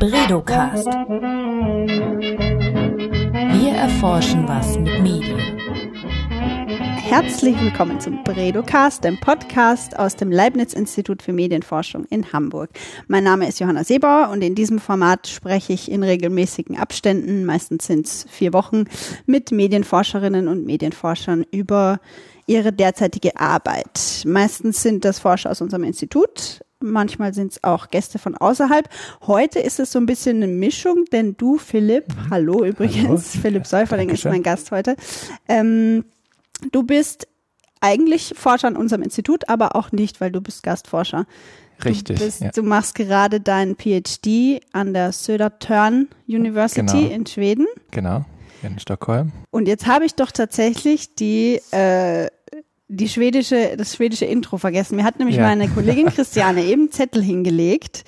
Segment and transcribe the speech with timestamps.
[0.00, 0.86] Bredocast.
[3.52, 5.38] Wir erforschen was mit Medien.
[6.96, 12.70] Herzlich willkommen zum Bredocast, dem Podcast aus dem Leibniz-Institut für Medienforschung in Hamburg.
[13.08, 17.86] Mein Name ist Johanna Seebauer und in diesem Format spreche ich in regelmäßigen Abständen, meistens
[17.86, 18.84] sind es vier Wochen,
[19.26, 22.00] mit Medienforscherinnen und Medienforschern über
[22.46, 24.24] ihre derzeitige Arbeit.
[24.24, 28.88] Meistens sind das Forscher aus unserem Institut, manchmal sind es auch Gäste von außerhalb.
[29.26, 32.30] Heute ist es so ein bisschen eine Mischung, denn du, Philipp, mhm.
[32.30, 33.42] hallo übrigens, hallo.
[33.42, 34.96] Philipp Säuferling ist mein Gast heute.
[35.48, 36.04] Ähm,
[36.72, 37.26] du bist
[37.80, 41.26] eigentlich Forscher an unserem Institut, aber auch nicht, weil du bist Gastforscher.
[41.84, 42.18] Richtig.
[42.18, 42.50] Du, bist, ja.
[42.50, 47.14] du machst gerade deinen PhD an der Södertörn University genau.
[47.14, 47.66] in Schweden.
[47.90, 48.24] Genau,
[48.62, 49.32] in Stockholm.
[49.50, 52.28] Und jetzt habe ich doch tatsächlich die äh,
[52.90, 54.96] die schwedische, das schwedische Intro vergessen.
[54.96, 55.42] Mir hat nämlich ja.
[55.42, 58.04] meine Kollegin Christiane eben Zettel hingelegt,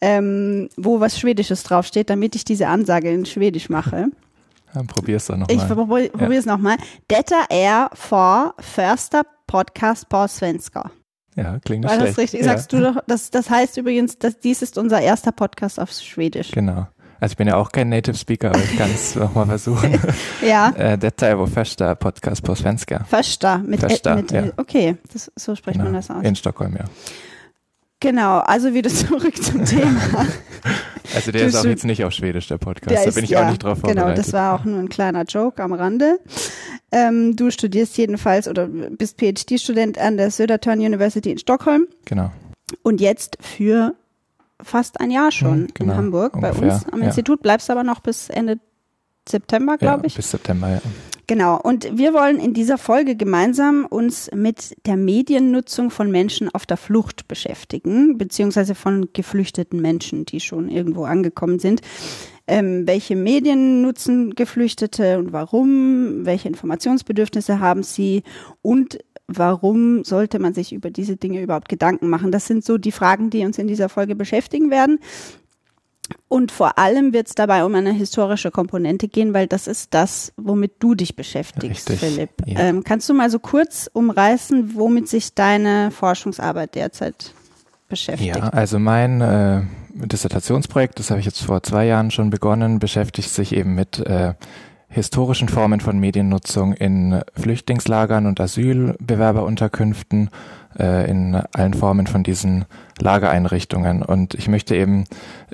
[0.00, 4.06] ähm, wo was Schwedisches draufsteht, damit ich diese Ansage in Schwedisch mache.
[4.74, 5.56] Dann probier's doch nochmal.
[5.56, 6.52] Ich probier, probier's ja.
[6.56, 6.76] nochmal.
[7.08, 10.90] Detta är för första podcast på svenska.
[11.36, 12.10] Ja, klingt nicht War schlecht.
[12.10, 12.40] das richtig?
[12.40, 12.46] Ja.
[12.46, 16.50] Sagst du doch, das, das heißt übrigens, dass dies ist unser erster Podcast auf Schwedisch.
[16.50, 16.86] Genau.
[17.24, 19.98] Also ich bin ja auch kein Native Speaker, aber ich kann es nochmal versuchen.
[20.46, 20.74] ja.
[20.76, 23.04] Äh, detta är vår första podcast på svenska.
[23.08, 23.58] Första.
[23.58, 24.42] Mit, första, mit, ja.
[24.56, 25.84] Okay, das, so spricht genau.
[25.84, 26.22] man das aus.
[26.22, 26.84] In Stockholm, ja.
[28.00, 30.00] Genau, also wieder zurück zum Thema.
[31.14, 32.96] Also der du ist auch jetzt nicht auf Schwedisch, der Podcast.
[32.96, 34.04] Der da bin ich ja, auch nicht drauf vorbereitet.
[34.04, 36.18] Genau, das war auch nur ein kleiner Joke am Rande.
[36.90, 41.86] Ähm, du studierst jedenfalls oder bist PhD-Student an der Södertörn University in Stockholm.
[42.06, 42.32] Genau.
[42.82, 43.94] Und jetzt für
[44.64, 47.06] fast ein Jahr schon mhm, genau, in Hamburg ungefähr, bei uns am ja.
[47.06, 47.42] Institut.
[47.42, 48.58] Bleibst aber noch bis Ende
[49.28, 50.16] September, glaube ja, ich.
[50.16, 50.80] Bis September, ja.
[51.26, 51.58] Genau.
[51.58, 56.76] Und wir wollen in dieser Folge gemeinsam uns mit der Mediennutzung von Menschen auf der
[56.76, 61.80] Flucht beschäftigen, beziehungsweise von geflüchteten Menschen, die schon irgendwo angekommen sind.
[62.46, 66.26] Ähm, welche Medien nutzen Geflüchtete und warum?
[66.26, 68.22] Welche Informationsbedürfnisse haben sie?
[68.60, 72.32] Und warum sollte man sich über diese Dinge überhaupt Gedanken machen?
[72.32, 74.98] Das sind so die Fragen, die uns in dieser Folge beschäftigen werden.
[76.28, 80.32] Und vor allem wird es dabei um eine historische Komponente gehen, weil das ist das,
[80.36, 82.30] womit du dich beschäftigst, Richtig, Philipp.
[82.44, 82.60] ja.
[82.60, 87.32] Ähm, kannst du mal so kurz umreißen, womit sich deine Forschungsarbeit derzeit
[87.88, 88.36] beschäftigt?
[88.36, 89.62] Ja, also mein äh,
[89.94, 94.34] Dissertationsprojekt, das habe ich jetzt vor zwei Jahren schon begonnen, beschäftigt sich eben mit äh,
[94.94, 100.30] historischen Formen von Mediennutzung in Flüchtlingslagern und Asylbewerberunterkünften,
[100.78, 102.64] äh, in allen Formen von diesen
[103.00, 104.04] Lagereinrichtungen.
[104.04, 105.04] Und ich möchte eben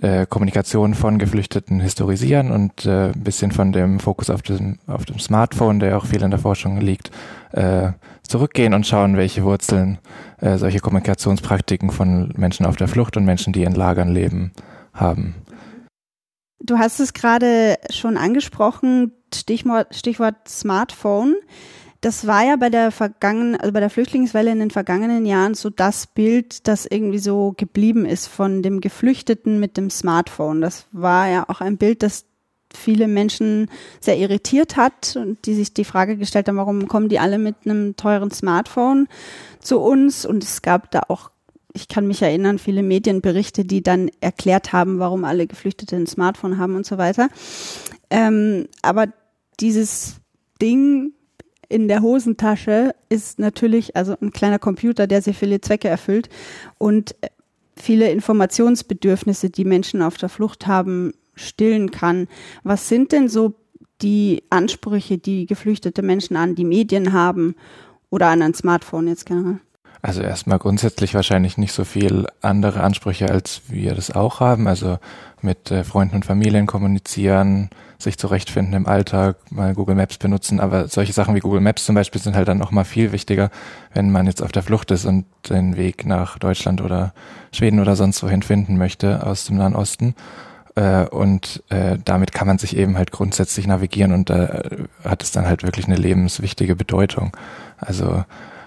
[0.02, 5.06] äh, Kommunikation von Geflüchteten historisieren und äh, ein bisschen von dem Fokus auf dem, auf
[5.06, 7.10] dem Smartphone, der auch viel in der Forschung liegt,
[7.52, 9.98] äh, zurückgehen und schauen, welche Wurzeln
[10.40, 14.52] äh, solche Kommunikationspraktiken von Menschen auf der Flucht und Menschen, die in Lagern leben,
[14.92, 15.34] haben.
[16.60, 21.36] Du hast es gerade schon angesprochen, Stichwort, Stichwort Smartphone.
[22.02, 25.68] Das war ja bei der vergangenen, also bei der Flüchtlingswelle in den vergangenen Jahren so
[25.68, 30.60] das Bild, das irgendwie so geblieben ist von dem Geflüchteten mit dem Smartphone.
[30.60, 32.24] Das war ja auch ein Bild, das
[32.72, 33.68] viele Menschen
[34.00, 37.56] sehr irritiert hat und die sich die Frage gestellt haben, warum kommen die alle mit
[37.64, 39.08] einem teuren Smartphone
[39.60, 40.24] zu uns?
[40.24, 41.30] Und es gab da auch
[41.72, 46.58] ich kann mich erinnern, viele Medienberichte, die dann erklärt haben, warum alle Geflüchtete ein Smartphone
[46.58, 47.28] haben und so weiter.
[48.10, 49.08] Ähm, aber
[49.60, 50.16] dieses
[50.60, 51.12] Ding
[51.68, 56.28] in der Hosentasche ist natürlich also ein kleiner Computer, der sehr viele Zwecke erfüllt
[56.78, 57.14] und
[57.76, 62.26] viele Informationsbedürfnisse, die Menschen auf der Flucht haben, stillen kann.
[62.64, 63.54] Was sind denn so
[64.02, 67.54] die Ansprüche, die geflüchtete Menschen an die Medien haben
[68.10, 69.60] oder an ein Smartphone jetzt generell?
[70.02, 74.66] Also erstmal grundsätzlich wahrscheinlich nicht so viel andere Ansprüche, als wir das auch haben.
[74.66, 74.98] Also
[75.42, 77.68] mit äh, Freunden und Familien kommunizieren,
[77.98, 80.58] sich zurechtfinden im Alltag, mal Google Maps benutzen.
[80.58, 83.50] Aber solche Sachen wie Google Maps zum Beispiel sind halt dann noch mal viel wichtiger,
[83.92, 87.12] wenn man jetzt auf der Flucht ist und den Weg nach Deutschland oder
[87.52, 90.14] Schweden oder sonst wohin finden möchte aus dem Nahen Osten.
[90.76, 94.62] Äh, und äh, damit kann man sich eben halt grundsätzlich navigieren und da
[95.04, 97.36] hat es dann halt wirklich eine lebenswichtige Bedeutung.
[97.76, 98.24] Also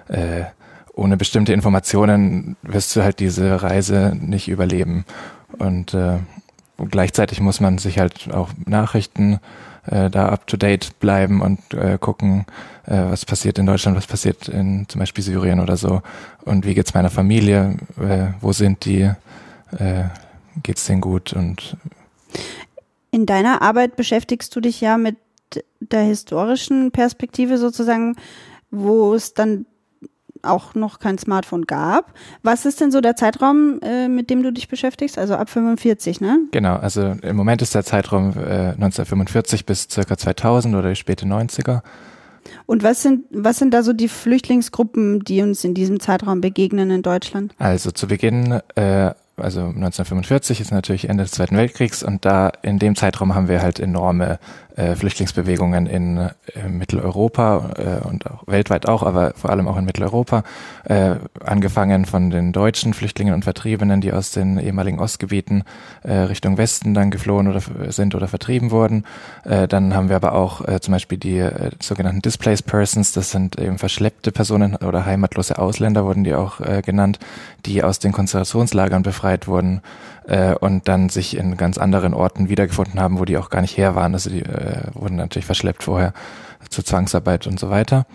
[0.10, 0.44] äh,
[0.94, 5.06] ohne bestimmte Informationen wirst du halt diese Reise nicht überleben.
[5.58, 6.20] Und äh,
[6.78, 9.40] gleichzeitig muss man sich halt auch Nachrichten
[9.86, 12.46] äh, da up to date bleiben und äh, gucken,
[12.86, 16.02] äh, was passiert in Deutschland, was passiert in zum Beispiel Syrien oder so.
[16.46, 19.12] Und wie geht's meiner Familie, äh, wo sind die,
[19.78, 20.04] äh,
[20.62, 21.34] geht's denen gut?
[21.34, 21.76] Und
[23.12, 25.18] in deiner Arbeit beschäftigst du dich ja mit
[25.80, 28.16] der historischen Perspektive sozusagen,
[28.72, 29.66] wo es dann
[30.44, 32.14] auch noch kein Smartphone gab.
[32.42, 35.18] Was ist denn so der Zeitraum, äh, mit dem du dich beschäftigst?
[35.18, 36.40] Also ab 45, ne?
[36.52, 41.26] Genau, also im Moment ist der Zeitraum äh, 1945 bis circa 2000 oder die späte
[41.26, 41.82] 90er.
[42.66, 46.92] Und was sind, was sind da so die Flüchtlingsgruppen, die uns in diesem Zeitraum begegnen
[46.92, 47.54] in Deutschland?
[47.58, 52.78] Also zu Beginn äh, also 1945 ist natürlich Ende des Zweiten Weltkriegs und da in
[52.78, 54.40] dem Zeitraum haben wir halt enorme
[54.76, 56.32] äh, Flüchtlingsbewegungen in äh,
[56.68, 60.44] Mitteleuropa äh, und auch weltweit auch, aber vor allem auch in Mitteleuropa,
[60.86, 65.64] äh, angefangen von den deutschen Flüchtlingen und Vertriebenen, die aus den ehemaligen Ostgebieten
[66.04, 67.62] äh, Richtung Westen dann geflohen oder
[67.92, 69.06] sind oder vertrieben wurden.
[69.44, 73.32] Äh, dann haben wir aber auch äh, zum Beispiel die äh, sogenannten Displaced Persons, das
[73.32, 77.20] sind eben verschleppte Personen oder heimatlose Ausländer wurden die auch äh, genannt,
[77.66, 79.82] die aus den Konzentrationslagern befreit wurden
[80.28, 83.78] äh, und dann sich in ganz anderen Orten wiedergefunden haben, wo die auch gar nicht
[83.78, 84.14] her waren.
[84.14, 86.14] Also die äh, wurden natürlich verschleppt vorher
[86.70, 88.06] zur Zwangsarbeit und so weiter.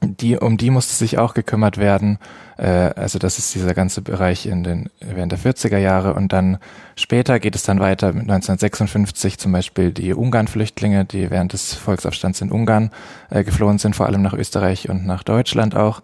[0.00, 2.18] Die, um die musste sich auch gekümmert werden.
[2.56, 6.14] Äh, also das ist dieser ganze Bereich in den, während der 40er Jahre.
[6.14, 6.58] Und dann
[6.94, 12.40] später geht es dann weiter mit 1956 zum Beispiel die Ungarn-Flüchtlinge, die während des Volksaufstands
[12.40, 12.90] in Ungarn
[13.30, 16.02] äh, geflohen sind, vor allem nach Österreich und nach Deutschland auch.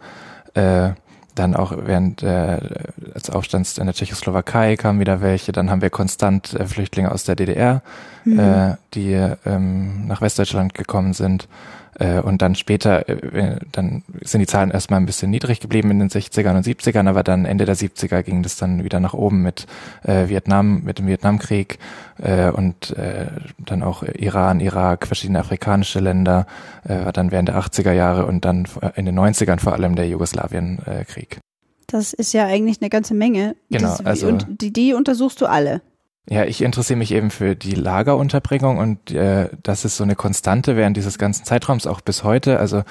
[0.55, 0.91] Äh,
[1.35, 2.59] dann auch während äh,
[3.15, 5.53] des Aufstands in der Tschechoslowakei kamen wieder welche.
[5.53, 7.83] Dann haben wir konstant äh, Flüchtlinge aus der DDR,
[8.25, 8.39] mhm.
[8.39, 9.13] äh, die
[9.45, 11.49] ähm, nach Westdeutschland gekommen sind.
[11.99, 15.99] Äh, und dann später, äh, dann sind die Zahlen erstmal ein bisschen niedrig geblieben in
[16.01, 19.43] den 60ern und 70ern, aber dann Ende der 70er ging das dann wieder nach oben
[19.43, 19.67] mit
[20.03, 21.79] äh, Vietnam, mit dem Vietnamkrieg
[22.19, 23.27] äh, und äh,
[23.59, 26.47] dann auch Iran, Irak, verschiedene afrikanische Länder,
[26.85, 31.39] äh, dann während der 80er Jahre und dann in den 90ern vor allem der Jugoslawienkrieg.
[31.87, 33.57] Das ist ja eigentlich eine ganze Menge.
[33.71, 35.83] Genau, das, also und die, die untersuchst du alle.
[36.27, 40.75] Ja, ich interessiere mich eben für die Lagerunterbringung und äh, das ist so eine Konstante
[40.75, 42.61] während dieses ganzen Zeitraums auch bis heute.
[42.61, 42.83] Also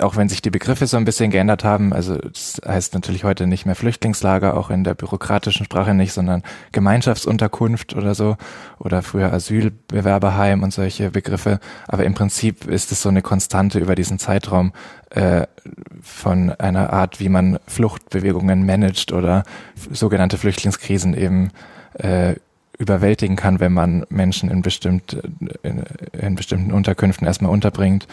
[0.00, 3.46] auch wenn sich die Begriffe so ein bisschen geändert haben, also das heißt natürlich heute
[3.46, 6.42] nicht mehr Flüchtlingslager, auch in der bürokratischen Sprache nicht, sondern
[6.72, 8.38] Gemeinschaftsunterkunft oder so
[8.78, 11.60] oder früher Asylbewerberheim und solche Begriffe.
[11.88, 14.72] Aber im Prinzip ist es so eine Konstante über diesen Zeitraum
[15.10, 15.46] äh,
[16.00, 19.42] von einer Art, wie man Fluchtbewegungen managt oder
[19.92, 21.50] sogenannte Flüchtlingskrisen eben
[21.98, 22.36] äh,
[22.78, 25.16] überwältigen kann, wenn man Menschen in, bestimmt,
[25.62, 25.82] in,
[26.12, 28.06] in bestimmten Unterkünften erstmal unterbringt,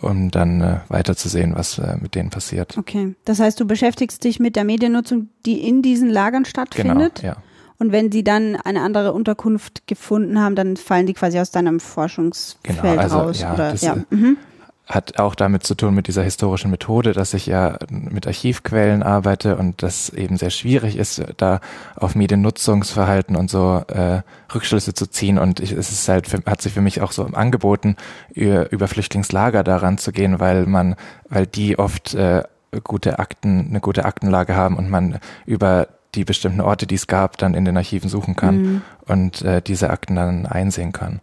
[0.00, 2.76] um dann äh, weiterzusehen, was äh, mit denen passiert.
[2.78, 7.20] Okay, das heißt, du beschäftigst dich mit der Mediennutzung, die in diesen Lagern stattfindet?
[7.20, 7.42] Genau, ja.
[7.78, 11.80] Und wenn sie dann eine andere Unterkunft gefunden haben, dann fallen die quasi aus deinem
[11.80, 13.40] Forschungsfeld genau, also, raus?
[13.40, 13.70] Ja, oder?
[13.70, 13.96] das, ja.
[14.10, 14.36] Mhm
[14.90, 19.56] hat auch damit zu tun mit dieser historischen Methode, dass ich ja mit Archivquellen arbeite
[19.56, 21.60] und das eben sehr schwierig ist, da
[21.94, 24.22] auf Mediennutzungsverhalten und so äh,
[24.52, 25.38] Rückschlüsse zu ziehen.
[25.38, 27.94] Und ich, es ist halt für, hat sich für mich auch so angeboten,
[28.34, 30.96] über, Flüchtlingslager daran zu gehen, weil man,
[31.28, 32.42] weil die oft äh,
[32.82, 37.38] gute Akten, eine gute Aktenlage haben und man über die bestimmten Orte, die es gab,
[37.38, 38.82] dann in den Archiven suchen kann mhm.
[39.06, 41.20] und äh, diese Akten dann einsehen kann.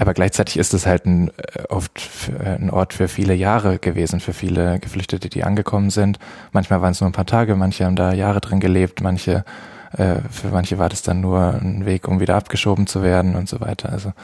[0.00, 4.18] Aber gleichzeitig ist es halt ein, äh, oft äh, ein Ort für viele Jahre gewesen,
[4.18, 6.18] für viele Geflüchtete, die angekommen sind.
[6.52, 9.44] Manchmal waren es nur ein paar Tage, manche haben da Jahre drin gelebt, manche,
[9.92, 13.46] äh, für manche war das dann nur ein Weg, um wieder abgeschoben zu werden und
[13.46, 13.92] so weiter.
[13.92, 14.14] Also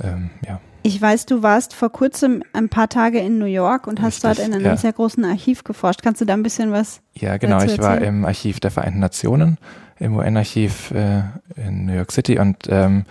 [0.00, 0.60] ähm, ja.
[0.82, 4.44] Ich weiß, du warst vor kurzem ein paar Tage in New York und hast Richtig,
[4.44, 4.76] dort in einem ja.
[4.76, 6.02] sehr großen Archiv geforscht.
[6.02, 7.00] Kannst du da ein bisschen was?
[7.14, 7.60] Ja, genau.
[7.62, 9.58] Ich war im Archiv der Vereinten Nationen,
[9.98, 11.22] im UN-Archiv äh,
[11.56, 13.04] in New York City und ähm,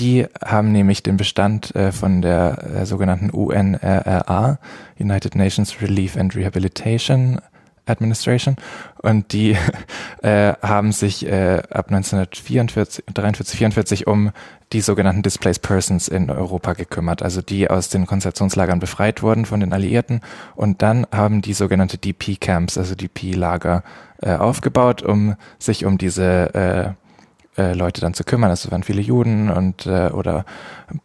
[0.00, 4.58] die haben nämlich den Bestand äh, von der äh, sogenannten UNRRA,
[4.98, 7.40] United Nations Relief and Rehabilitation
[7.86, 8.56] Administration,
[9.02, 9.56] und die
[10.22, 14.30] äh, haben sich äh, ab 1944, 43, 44 um
[14.72, 19.58] die sogenannten Displaced Persons in Europa gekümmert, also die aus den Konzentrationslagern befreit wurden von
[19.58, 20.20] den Alliierten.
[20.54, 23.82] Und dann haben die sogenannte DP-Camps, also DP-Lager,
[24.22, 26.94] äh, aufgebaut, um sich um diese
[27.60, 28.50] äh, Leute dann zu kümmern.
[28.50, 30.44] Es waren viele Juden und äh, oder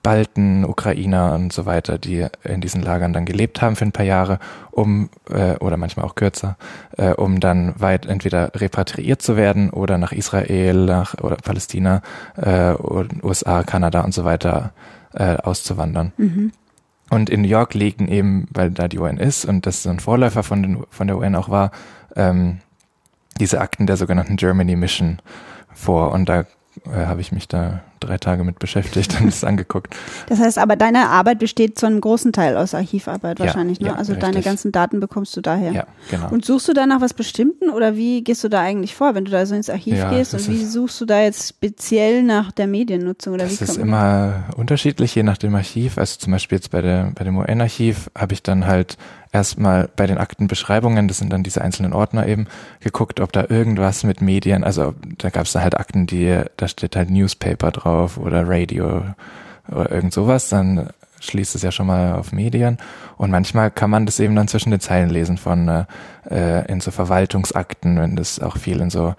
[0.03, 4.05] Balten, Ukrainer und so weiter, die in diesen Lagern dann gelebt haben für ein paar
[4.05, 4.39] Jahre,
[4.71, 6.55] um äh, oder manchmal auch kürzer,
[6.97, 12.01] äh, um dann weit entweder repatriiert zu werden oder nach Israel, nach oder Palästina,
[12.37, 12.73] äh,
[13.21, 14.71] USA, Kanada und so weiter
[15.13, 16.13] äh, auszuwandern.
[16.17, 16.51] Mhm.
[17.09, 19.99] Und in New York liegen eben, weil da die UN ist und das so ein
[19.99, 21.71] Vorläufer von, den, von der UN auch war,
[22.15, 22.59] ähm,
[23.39, 25.19] diese Akten der sogenannten Germany Mission
[25.75, 26.45] vor und da
[26.85, 29.95] äh, habe ich mich da drei Tage mit beschäftigt und es angeguckt.
[30.27, 33.89] Das heißt aber, deine Arbeit besteht zu einem großen Teil aus Archivarbeit wahrscheinlich, ja, ne?
[33.93, 34.29] ja, also richtig.
[34.31, 35.71] deine ganzen Daten bekommst du daher.
[35.71, 36.29] Ja, genau.
[36.29, 39.25] Und suchst du da nach was Bestimmten oder wie gehst du da eigentlich vor, wenn
[39.25, 40.33] du da so ins Archiv Ja, gehst?
[40.33, 43.63] das Und wie ist- suchst du da jetzt speziell nach der Mediennutzung oder Das wie
[43.63, 45.97] ist kommt- immer unterschiedlich, je nach dem Archiv.
[45.97, 48.97] Also zum Beispiel jetzt bei, der, bei dem UN-Archiv habe ich dann halt
[49.31, 52.47] erstmal bei den Aktenbeschreibungen, das sind dann diese einzelnen Ordner eben,
[52.79, 56.69] geguckt, ob da irgendwas mit Medien, also da gab es da halt Akten, die, da
[56.69, 59.03] steht halt Newspaper drauf oder Radio
[59.71, 60.89] oder irgend sowas, dann
[61.19, 62.77] schließt es ja schon mal auf Medien.
[63.17, 65.85] Und manchmal kann man das eben dann zwischen den Zeilen lesen von äh,
[66.29, 69.15] äh, in so Verwaltungsakten, wenn das auch viel in so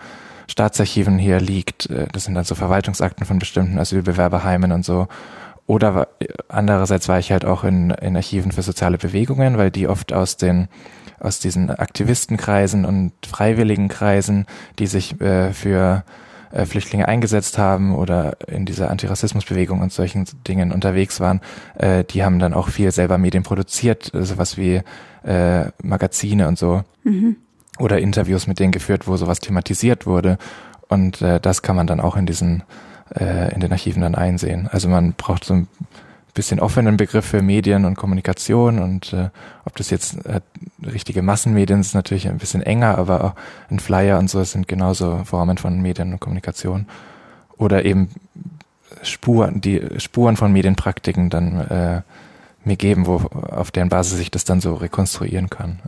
[0.49, 1.91] Staatsarchiven hier liegt.
[1.91, 5.09] Äh, Das sind dann so Verwaltungsakten von bestimmten Asylbewerberheimen und so.
[5.67, 6.09] Oder
[6.49, 10.37] andererseits war ich halt auch in, in Archiven für soziale Bewegungen, weil die oft aus
[10.37, 10.69] den
[11.19, 14.45] aus diesen Aktivistenkreisen und Freiwilligenkreisen,
[14.79, 16.05] die sich äh, für
[16.53, 21.41] äh, Flüchtlinge eingesetzt haben oder in dieser Antirassismusbewegung und solchen Dingen unterwegs waren,
[21.77, 24.83] äh, die haben dann auch viel selber Medien produziert, äh, sowas wie
[25.25, 26.85] äh, Magazine und so
[27.79, 30.39] oder Interviews mit denen geführt, wo sowas thematisiert wurde.
[30.89, 32.63] Und äh, das kann man dann auch in diesen
[33.15, 34.69] äh, in den Archiven dann einsehen.
[34.71, 35.69] Also man braucht so ein
[36.37, 39.31] bisschen offenen Begriff für Medien und Kommunikation und äh,
[39.65, 40.41] ob das jetzt äh,
[40.85, 43.33] richtige Massenmedien ist natürlich ein bisschen enger, aber auch
[43.71, 46.87] ein Flyer und so sind genauso Formen von Medien und Kommunikation
[47.57, 48.11] oder eben
[49.03, 52.03] Spuren, die Spuren von Medienpraktiken dann äh,
[52.65, 55.81] mir geben, wo auf deren Basis ich das dann so rekonstruieren kann.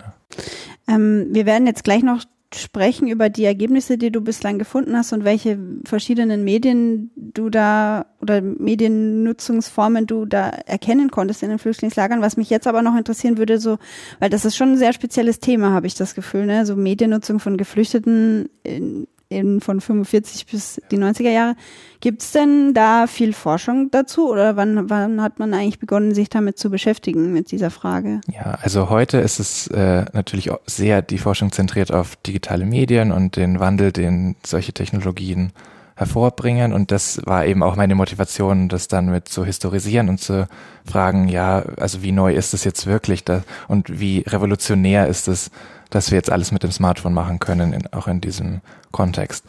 [0.89, 2.25] Ähm, wir werden jetzt gleich noch
[2.55, 8.07] sprechen über die Ergebnisse, die du bislang gefunden hast und welche verschiedenen Medien du da
[8.23, 12.23] oder Mediennutzungsformen du da erkennen konntest in den Flüchtlingslagern.
[12.23, 13.79] Was mich jetzt aber noch interessieren würde, so,
[14.19, 16.65] weil das ist schon ein sehr spezielles Thema, habe ich das Gefühl, ne?
[16.65, 21.57] So Mediennutzung von Geflüchteten in, in von 45 bis die 90er Jahre.
[22.01, 26.59] Gibt's denn da viel Forschung dazu oder wann, wann hat man eigentlich begonnen, sich damit
[26.59, 28.21] zu beschäftigen mit dieser Frage?
[28.33, 33.13] Ja, also heute ist es äh, natürlich auch sehr die Forschung zentriert auf digitale Medien
[33.13, 35.53] und den Wandel, den solche Technologien
[35.99, 36.73] hervorbringen.
[36.73, 40.49] Und das war eben auch meine Motivation, das dann mit zu historisieren und zu
[40.87, 45.51] fragen, ja, also wie neu ist es jetzt wirklich da und wie revolutionär ist es,
[45.91, 49.45] dass wir jetzt alles mit dem Smartphone machen können, in, auch in diesem Kontext.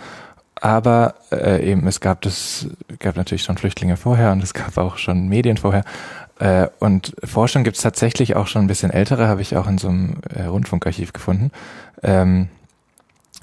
[0.62, 2.68] Aber äh, eben, es gab das,
[3.00, 5.84] gab natürlich schon Flüchtlinge vorher und es gab auch schon Medien vorher.
[6.40, 9.78] Äh, und Forschung gibt es tatsächlich auch schon ein bisschen ältere, habe ich auch in
[9.78, 11.52] so einem äh, Rundfunkarchiv gefunden.
[12.04, 12.50] Ähm,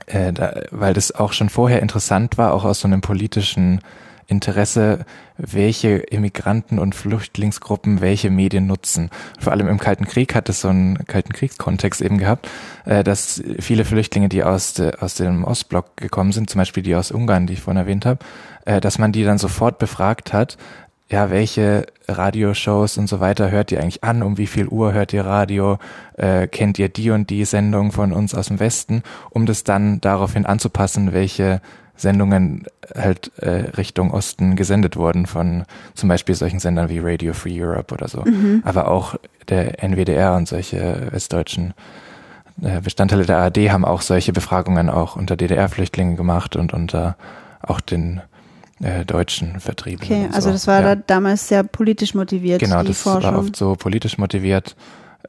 [0.06, 3.80] äh, da, weil das auch schon vorher interessant war, auch aus so einem politischen
[4.26, 5.04] Interesse,
[5.37, 9.11] welche Immigranten und Flüchtlingsgruppen welche Medien nutzen.
[9.38, 12.49] Vor allem im Kalten Krieg hat es so einen Kalten Kriegskontext eben gehabt,
[12.85, 17.11] äh, dass viele Flüchtlinge, die aus, aus dem Ostblock gekommen sind, zum Beispiel die aus
[17.11, 18.21] Ungarn, die ich vorhin erwähnt habe,
[18.64, 20.56] äh, dass man die dann sofort befragt hat,
[21.09, 24.23] ja, welche Radioshows und so weiter hört ihr eigentlich an?
[24.23, 25.78] Um wie viel Uhr hört ihr Radio?
[26.16, 29.02] Äh, kennt ihr die und die Sendung von uns aus dem Westen?
[29.30, 31.61] Um das dann daraufhin anzupassen, welche
[31.96, 37.62] Sendungen halt äh, Richtung Osten gesendet wurden von zum Beispiel solchen Sendern wie Radio Free
[37.62, 38.24] Europe oder so.
[38.64, 39.16] Aber auch
[39.48, 41.74] der NWDR und solche westdeutschen
[42.62, 47.16] äh, Bestandteile der ARD haben auch solche Befragungen auch unter DDR-Flüchtlingen gemacht und unter
[47.60, 48.20] auch den
[48.82, 50.26] äh, deutschen Vertriebenen.
[50.26, 50.52] Okay, also so.
[50.52, 50.94] das war ja.
[50.94, 53.32] da damals sehr politisch motiviert, Genau, das Forschung.
[53.32, 54.76] war oft so politisch motiviert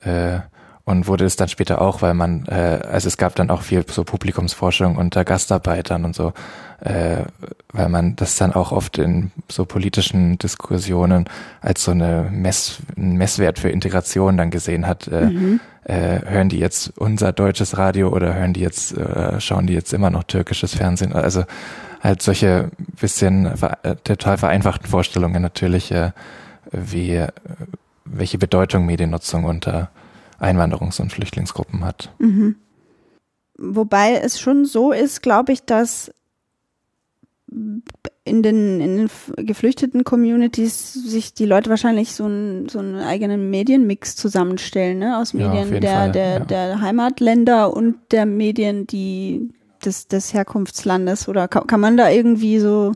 [0.01, 0.39] äh,
[0.87, 3.83] und wurde es dann später auch, weil man, äh, also es gab dann auch viel
[3.89, 6.31] so Publikumsforschung unter Gastarbeitern und so,
[6.79, 7.25] äh,
[7.73, 11.25] weil man das dann auch oft in so politischen Diskussionen
[11.59, 15.09] als so eine Mess, ein Messwert für Integration dann gesehen hat.
[15.09, 15.59] Äh, Mhm.
[15.83, 19.91] äh, hören die jetzt unser deutsches Radio oder hören die jetzt, äh, schauen die jetzt
[19.91, 21.11] immer noch türkisches Fernsehen?
[21.11, 21.43] Also
[22.01, 23.45] halt solche bisschen
[23.83, 26.11] äh, total vereinfachten Vorstellungen natürlich, äh,
[26.71, 27.27] wie äh,
[28.05, 29.89] welche Bedeutung Mediennutzung unter
[30.39, 32.13] Einwanderungs- und Flüchtlingsgruppen hat.
[32.19, 32.55] Mhm.
[33.57, 36.11] Wobei es schon so ist, glaube ich, dass
[38.23, 43.49] in den, in den geflüchteten Communities sich die Leute wahrscheinlich so, ein, so einen eigenen
[43.49, 45.17] Medienmix zusammenstellen, ne?
[45.17, 46.39] Aus Ja, Medien jeden der, Fall, der, ja.
[46.39, 49.49] der Heimatländer und der Medien, die
[49.85, 51.29] des, des Herkunftslandes.
[51.29, 52.93] Oder kann, kann man da irgendwie so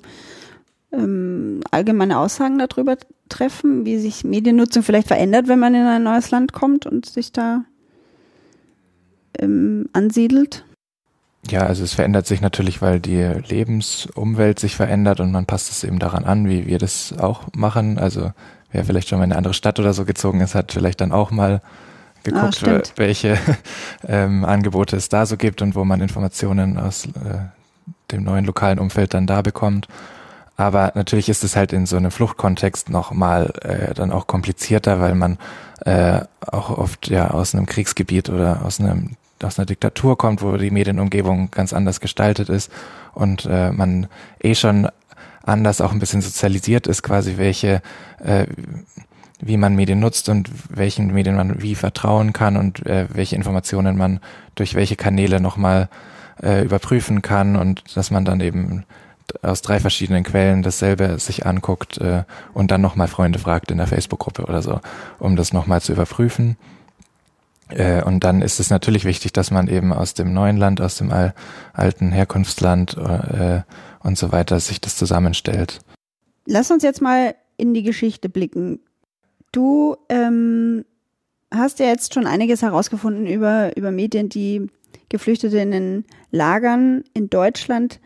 [0.91, 2.98] ähm, allgemeine Aussagen darüber
[3.29, 7.31] treffen, wie sich Mediennutzung vielleicht verändert, wenn man in ein neues Land kommt und sich
[7.31, 7.63] da
[9.39, 10.65] ähm, ansiedelt?
[11.50, 15.83] Ja, also es verändert sich natürlich, weil die Lebensumwelt sich verändert und man passt es
[15.83, 17.98] eben daran an, wie wir das auch machen.
[17.98, 18.31] Also
[18.71, 21.12] wer vielleicht schon mal in eine andere Stadt oder so gezogen ist, hat vielleicht dann
[21.12, 21.62] auch mal
[22.24, 22.93] geguckt, stimmt.
[22.98, 23.38] welche
[24.07, 27.39] ähm, Angebote es da so gibt und wo man Informationen aus äh,
[28.12, 29.88] dem neuen lokalen Umfeld dann da bekommt.
[30.62, 35.15] Aber natürlich ist es halt in so einem Fluchtkontext nochmal äh, dann auch komplizierter, weil
[35.15, 35.39] man
[35.86, 40.56] äh, auch oft ja aus einem Kriegsgebiet oder aus einem aus einer Diktatur kommt, wo
[40.58, 42.72] die Medienumgebung ganz anders gestaltet ist
[43.15, 44.06] und äh, man
[44.39, 44.88] eh schon
[45.41, 47.82] anders auch ein bisschen sozialisiert ist, quasi welche
[48.24, 48.46] äh,
[49.39, 53.98] wie man Medien nutzt und welchen Medien man wie vertrauen kann und äh, welche Informationen
[53.98, 54.20] man
[54.53, 55.89] durch welche Kanäle nochmal
[56.44, 58.86] äh, überprüfen kann und dass man dann eben
[59.41, 62.23] aus drei verschiedenen Quellen dasselbe sich anguckt äh,
[62.53, 64.79] und dann nochmal Freunde fragt in der Facebook-Gruppe oder so,
[65.19, 66.57] um das nochmal zu überprüfen.
[67.69, 70.97] Äh, und dann ist es natürlich wichtig, dass man eben aus dem neuen Land, aus
[70.97, 71.33] dem al
[71.73, 73.61] alten Herkunftsland äh,
[74.03, 75.79] und so weiter sich das zusammenstellt.
[76.45, 78.79] Lass uns jetzt mal in die Geschichte blicken.
[79.51, 80.85] Du ähm,
[81.53, 84.67] hast ja jetzt schon einiges herausgefunden über, über Medien, die
[85.09, 88.00] Geflüchtete in den Lagern in Deutschland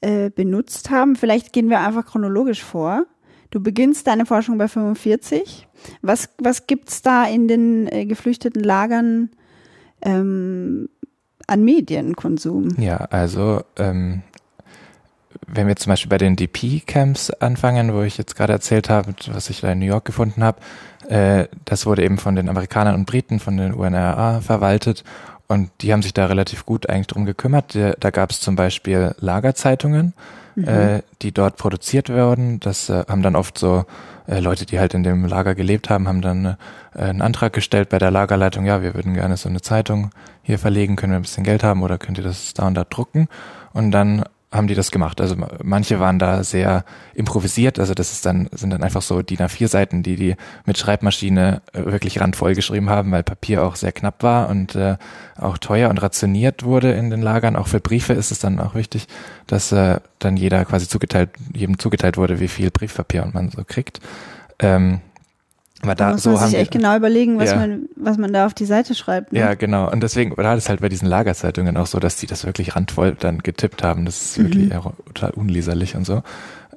[0.00, 1.16] äh, benutzt haben.
[1.16, 3.06] Vielleicht gehen wir einfach chronologisch vor.
[3.50, 5.68] Du beginnst deine Forschung bei 45.
[6.02, 9.30] Was, was gibt's da in den äh, geflüchteten Lagern
[10.02, 10.88] ähm,
[11.46, 12.76] an Medienkonsum?
[12.78, 14.22] Ja, also ähm,
[15.46, 19.50] wenn wir zum Beispiel bei den DP-Camps anfangen, wo ich jetzt gerade erzählt habe, was
[19.50, 20.60] ich da in New York gefunden habe,
[21.08, 25.04] äh, das wurde eben von den Amerikanern und Briten, von den UNRWA verwaltet
[25.48, 27.76] und die haben sich da relativ gut eigentlich drum gekümmert.
[28.00, 30.12] Da gab es zum Beispiel Lagerzeitungen,
[30.54, 30.64] mhm.
[30.64, 32.60] äh, die dort produziert werden.
[32.60, 33.84] Das äh, haben dann oft so
[34.26, 36.56] äh, Leute, die halt in dem Lager gelebt haben, haben dann
[36.94, 40.10] äh, einen Antrag gestellt bei der Lagerleitung, ja, wir würden gerne so eine Zeitung
[40.42, 42.84] hier verlegen, können wir ein bisschen Geld haben oder könnt ihr das da und da
[42.84, 43.28] drucken?
[43.72, 44.24] Und dann
[44.56, 45.20] haben die das gemacht.
[45.20, 46.84] Also manche waren da sehr
[47.14, 47.78] improvisiert.
[47.78, 51.62] Also das ist dann, sind dann einfach so DIN A4 Seiten, die die mit Schreibmaschine
[51.72, 54.96] äh, wirklich randvoll geschrieben haben, weil Papier auch sehr knapp war und äh,
[55.36, 57.56] auch teuer und rationiert wurde in den Lagern.
[57.56, 59.06] Auch für Briefe ist es dann auch wichtig,
[59.46, 64.00] dass äh, dann jeder quasi zugeteilt, jedem zugeteilt wurde, wie viel Briefpapier man so kriegt.
[64.58, 65.00] Ähm,
[65.82, 67.56] aber da, da muss so man sich echt genau überlegen, was ja.
[67.56, 69.32] man, was man da auf die Seite schreibt.
[69.32, 69.40] Ne?
[69.40, 69.90] Ja, genau.
[69.90, 73.16] Und deswegen war das halt bei diesen Lagerzeitungen auch so, dass die das wirklich randvoll
[73.18, 74.04] dann getippt haben.
[74.04, 74.44] Das ist mhm.
[74.44, 74.72] wirklich
[75.06, 76.22] total unleserlich und so.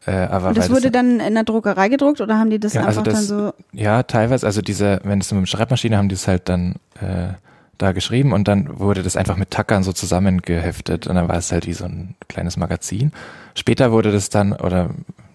[0.05, 2.73] Äh, aber und das wurde das, dann in der Druckerei gedruckt oder haben die das
[2.73, 3.77] ja, also einfach also das, dann so?
[3.77, 4.45] Ja, teilweise.
[4.45, 7.33] Also diese, wenn es mit der Schreibmaschine haben die es halt dann äh,
[7.79, 11.51] da geschrieben und dann wurde das einfach mit Tackern so zusammengeheftet und dann war es
[11.51, 13.11] halt wie so ein kleines Magazin.
[13.55, 14.91] Später wurde das dann, oder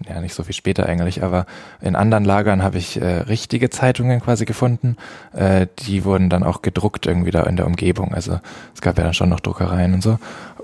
[0.09, 1.47] ja nicht so viel später eigentlich, aber
[1.81, 4.97] in anderen Lagern habe ich äh, richtige Zeitungen quasi gefunden.
[5.33, 8.15] Äh, die wurden dann auch gedruckt irgendwie da in der Umgebung.
[8.15, 8.39] Also
[8.75, 10.19] es gab ja dann schon noch Druckereien und so.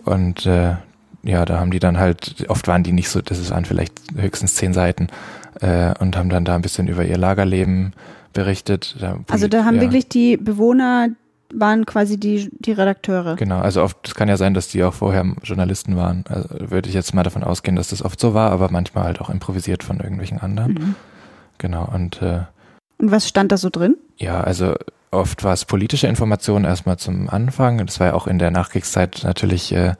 [0.04, 0.74] Und äh,
[1.22, 4.54] ja, da haben die dann halt, oft waren die nicht so, das waren vielleicht höchstens
[4.54, 5.08] zehn Seiten
[5.60, 7.94] äh, und haben dann da ein bisschen über ihr Lagerleben
[8.32, 8.96] berichtet.
[9.00, 9.82] Da, also da haben ja.
[9.82, 11.08] wirklich die Bewohner
[11.52, 13.36] waren quasi die, die Redakteure.
[13.36, 16.24] Genau, also oft, es kann ja sein, dass die auch vorher Journalisten waren.
[16.28, 19.20] Also würde ich jetzt mal davon ausgehen, dass das oft so war, aber manchmal halt
[19.20, 20.72] auch improvisiert von irgendwelchen anderen.
[20.72, 20.94] Mhm.
[21.58, 22.40] Genau, und äh,
[22.98, 23.96] Und was stand da so drin?
[24.16, 24.74] Ja, also
[25.10, 27.84] oft war es politische Informationen erstmal zum Anfang.
[27.84, 29.94] Das war ja auch in der Nachkriegszeit natürlich äh,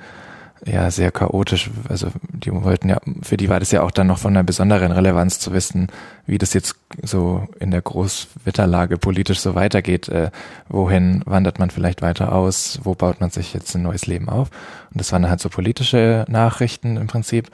[0.66, 1.70] ja sehr chaotisch.
[1.88, 4.92] Also die wollten ja, für die war das ja auch dann noch von einer besonderen
[4.92, 5.88] Relevanz zu wissen,
[6.27, 10.09] wie das jetzt so in der Großwetterlage politisch so weitergeht.
[10.09, 10.31] Äh,
[10.68, 12.81] wohin wandert man vielleicht weiter aus?
[12.83, 14.51] Wo baut man sich jetzt ein neues Leben auf?
[14.92, 17.51] Und das waren halt so politische Nachrichten im Prinzip.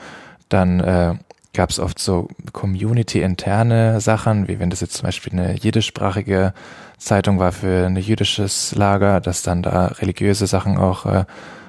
[0.48, 1.14] Dann äh,
[1.56, 6.52] gab es oft so Community-interne Sachen, wie wenn das jetzt zum Beispiel eine jiddischsprachige
[6.98, 11.24] Zeitung war für ein jüdisches Lager, dass dann da religiöse Sachen auch äh,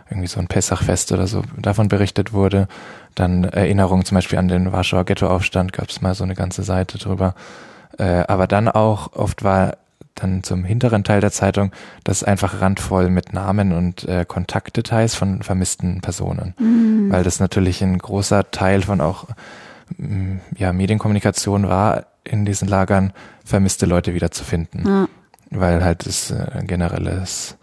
[0.10, 2.68] irgendwie so ein Pessachfest oder so davon berichtet wurde.
[3.16, 6.98] Dann Erinnerungen zum Beispiel an den Warschauer Ghettoaufstand gab es mal so eine ganze Seite
[6.98, 7.34] drüber.
[7.98, 9.78] Äh, aber dann auch oft war
[10.16, 11.72] dann zum hinteren Teil der Zeitung
[12.04, 16.54] das einfach randvoll mit Namen und äh, Kontaktdetails von vermissten Personen.
[16.60, 17.12] Mhm.
[17.12, 19.28] Weil das natürlich ein großer Teil von auch
[19.98, 23.14] mm, ja, Medienkommunikation war in diesen Lagern,
[23.46, 24.86] vermisste Leute wiederzufinden.
[24.86, 25.08] Ja.
[25.50, 27.58] Weil halt es äh, generelles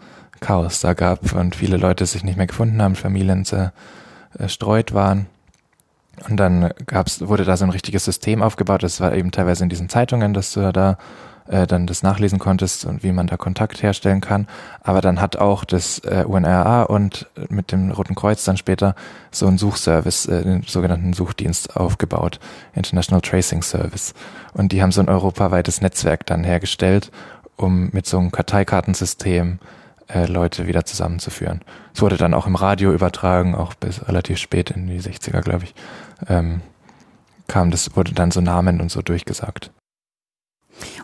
[0.45, 5.25] Chaos da gab und viele Leute sich nicht mehr gefunden haben, Familien zerstreut waren.
[6.29, 8.83] Und dann gab's, wurde da so ein richtiges System aufgebaut.
[8.83, 10.99] Das war eben teilweise in diesen Zeitungen, dass du da
[11.47, 14.47] äh, dann das nachlesen konntest und wie man da Kontakt herstellen kann.
[14.81, 18.93] Aber dann hat auch das äh, UNRA und mit dem Roten Kreuz dann später
[19.31, 22.39] so einen Suchservice, äh, den sogenannten Suchdienst aufgebaut,
[22.75, 24.13] International Tracing Service.
[24.53, 27.11] Und die haben so ein europaweites Netzwerk dann hergestellt,
[27.57, 29.59] um mit so einem Karteikartensystem
[30.07, 31.61] äh, Leute wieder zusammenzuführen.
[31.93, 35.65] Es wurde dann auch im Radio übertragen, auch bis relativ spät in die 60er, glaube
[35.65, 35.75] ich,
[36.27, 36.61] ähm,
[37.47, 39.71] kam das, wurde dann so Namen und so durchgesagt.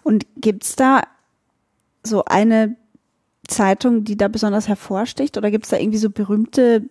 [0.04, 1.02] Und gibt's da
[2.04, 2.76] so eine
[3.52, 5.38] Zeitung, die da besonders hervorsticht?
[5.38, 6.84] Oder gibt's da irgendwie so berühmte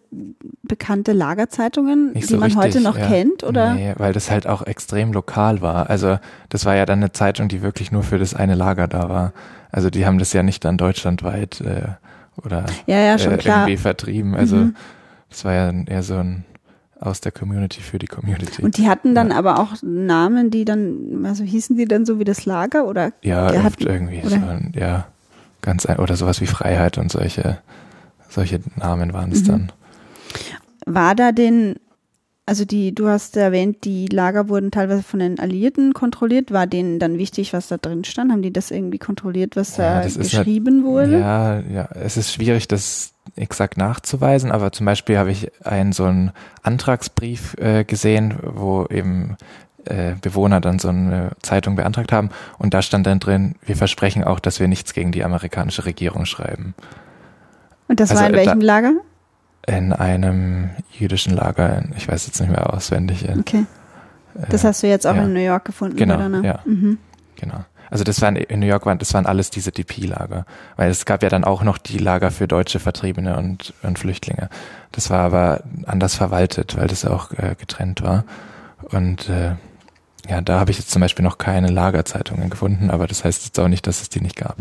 [0.62, 3.08] bekannte Lagerzeitungen, Nicht die so man richtig, heute noch ja.
[3.08, 3.74] kennt, oder?
[3.74, 5.90] Nee, weil das halt auch extrem lokal war.
[5.90, 6.18] Also
[6.48, 9.32] das war ja dann eine Zeitung, die wirklich nur für das eine Lager da war.
[9.72, 11.88] Also die haben das ja nicht dann deutschlandweit äh,
[12.44, 14.34] oder Ja, ja, äh, irgendwie vertrieben.
[14.34, 14.76] Also Mhm.
[15.28, 16.44] das war ja eher so ein
[17.00, 18.62] aus der Community für die Community.
[18.62, 22.24] Und die hatten dann aber auch Namen, die dann, also hießen die dann so wie
[22.24, 23.12] das Lager oder?
[23.22, 25.06] ja, oft irgendwie oder- so ein, ja,
[25.62, 27.58] ganz ein, oder sowas wie Freiheit und solche
[28.28, 29.46] solche Namen waren es Mhm.
[29.46, 29.72] dann.
[30.86, 31.76] War da den,
[32.50, 36.50] also die, du hast erwähnt, die Lager wurden teilweise von den Alliierten kontrolliert.
[36.50, 38.32] War denen dann wichtig, was da drin stand?
[38.32, 41.20] Haben die das irgendwie kontrolliert, was Ja, da ist halt- geschrieben wurde?
[41.20, 46.04] Ja, ja, es ist schwierig, das exakt nachzuweisen, aber zum Beispiel habe ich einen so
[46.06, 46.32] einen
[46.64, 49.36] Antragsbrief äh, gesehen, wo eben
[49.84, 54.24] äh, Bewohner dann so eine Zeitung beantragt haben und da stand dann drin, wir versprechen
[54.24, 56.74] auch, dass wir nichts gegen die amerikanische Regierung schreiben.
[57.86, 58.94] Und das Also, war in welchem Lager?
[59.66, 63.28] In einem jüdischen Lager, in, ich weiß jetzt nicht mehr auswendig.
[63.28, 63.66] äh, Okay.
[64.48, 65.22] Das äh, hast du jetzt auch ja.
[65.24, 66.28] in New York gefunden, Genau, oder?
[66.28, 66.42] Ne?
[66.46, 66.60] ja.
[66.64, 66.98] Mhm.
[67.36, 67.64] Genau.
[67.90, 70.46] Also das waren in New York waren das waren alles diese DP-Lager,
[70.76, 74.48] weil es gab ja dann auch noch die Lager für deutsche Vertriebene und, und Flüchtlinge.
[74.92, 78.24] Das war aber anders verwaltet, weil das auch äh, getrennt war.
[78.92, 79.56] Und äh,
[80.28, 83.58] ja, da habe ich jetzt zum Beispiel noch keine Lagerzeitungen gefunden, aber das heißt jetzt
[83.58, 84.58] auch nicht, dass es die nicht gab.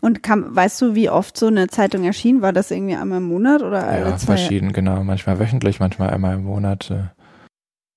[0.00, 2.42] Und kam, weißt du, wie oft so eine Zeitung erschien?
[2.42, 4.36] War das irgendwie einmal im Monat oder alle Ja, zwei?
[4.36, 5.02] verschieden, genau.
[5.04, 6.90] Manchmal wöchentlich, manchmal einmal im Monat.
[6.90, 7.04] Äh,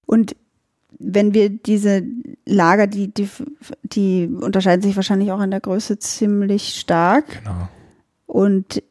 [0.05, 0.35] Und
[0.97, 2.03] wenn wir diese
[2.45, 3.27] Lager, die, die,
[3.83, 7.25] die unterscheiden sich wahrscheinlich auch in der Größe ziemlich stark.
[7.43, 7.67] genau.
[8.27, 8.81] Und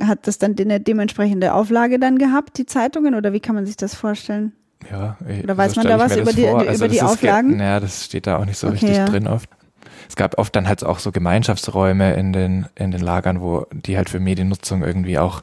[0.00, 3.14] hat das dann eine dementsprechende Auflage dann gehabt, die Zeitungen?
[3.14, 4.52] Oder wie kann man sich das vorstellen?
[4.90, 7.12] Ja, ich- Oder weiß man stell da was über die- über Also die das ist
[7.12, 7.56] Auflagen?
[7.56, 9.04] Naja, das steht da auch nicht so Okay, richtig ja.
[9.06, 9.48] drin oft.
[10.08, 13.96] Es gab oft dann halt auch so Gemeinschaftsräume in den, in den Lagern, wo die
[13.96, 15.42] halt für Mediennutzung irgendwie auch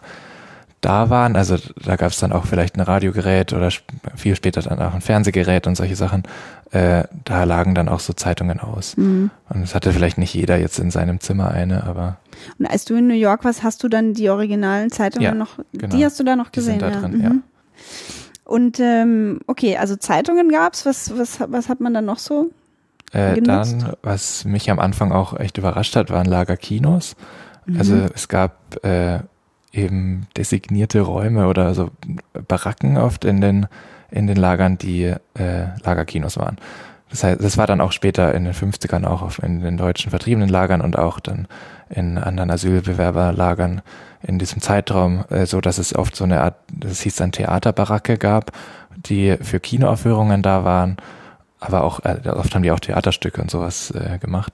[0.82, 1.36] da waren.
[1.36, 3.70] Also da gab es dann auch vielleicht ein Radiogerät oder
[4.16, 6.24] viel später dann auch ein Fernsehgerät und solche Sachen.
[6.72, 8.96] Äh, da lagen dann auch so Zeitungen aus.
[8.96, 9.30] Mhm.
[9.50, 12.18] Und es hatte vielleicht nicht jeder jetzt in seinem Zimmer eine, aber
[12.60, 15.58] Und als du in New York warst, hast du dann die originalen Zeitungen Ja, noch,
[15.74, 15.96] genau.
[15.96, 16.94] die hast du da noch Die sind gesehen?
[16.94, 17.08] da ja.
[17.08, 17.30] drin, ja.
[17.30, 17.44] Mhm.
[18.46, 20.86] Und ähm, okay, also Zeitungen gab's.
[20.86, 22.50] Was, was, was hat man dann noch so?
[23.12, 23.76] Äh, genutzt?
[23.82, 27.16] dann, was mich am Anfang auch echt überrascht hat, waren Lagerkinos.
[27.78, 28.10] Also Mhm.
[28.14, 29.20] es gab äh,
[29.72, 31.92] eben designierte Räume oder so
[32.48, 33.68] Baracken oft in den
[34.12, 35.18] in den Lagern, die äh,
[35.84, 36.58] Lagerkinos waren.
[37.12, 40.10] Das heißt, das war dann auch später in den 50ern auch auf, in den deutschen
[40.10, 41.48] vertriebenen Lagern und auch dann
[41.90, 43.82] in anderen Asylbewerberlagern
[44.22, 48.18] in diesem Zeitraum, äh, so dass es oft so eine Art, das hieß dann Theaterbaracke
[48.18, 48.52] gab,
[48.96, 50.98] die für Kinoaufführungen da waren,
[51.60, 54.54] aber auch äh, oft haben die auch Theaterstücke und sowas äh, gemacht.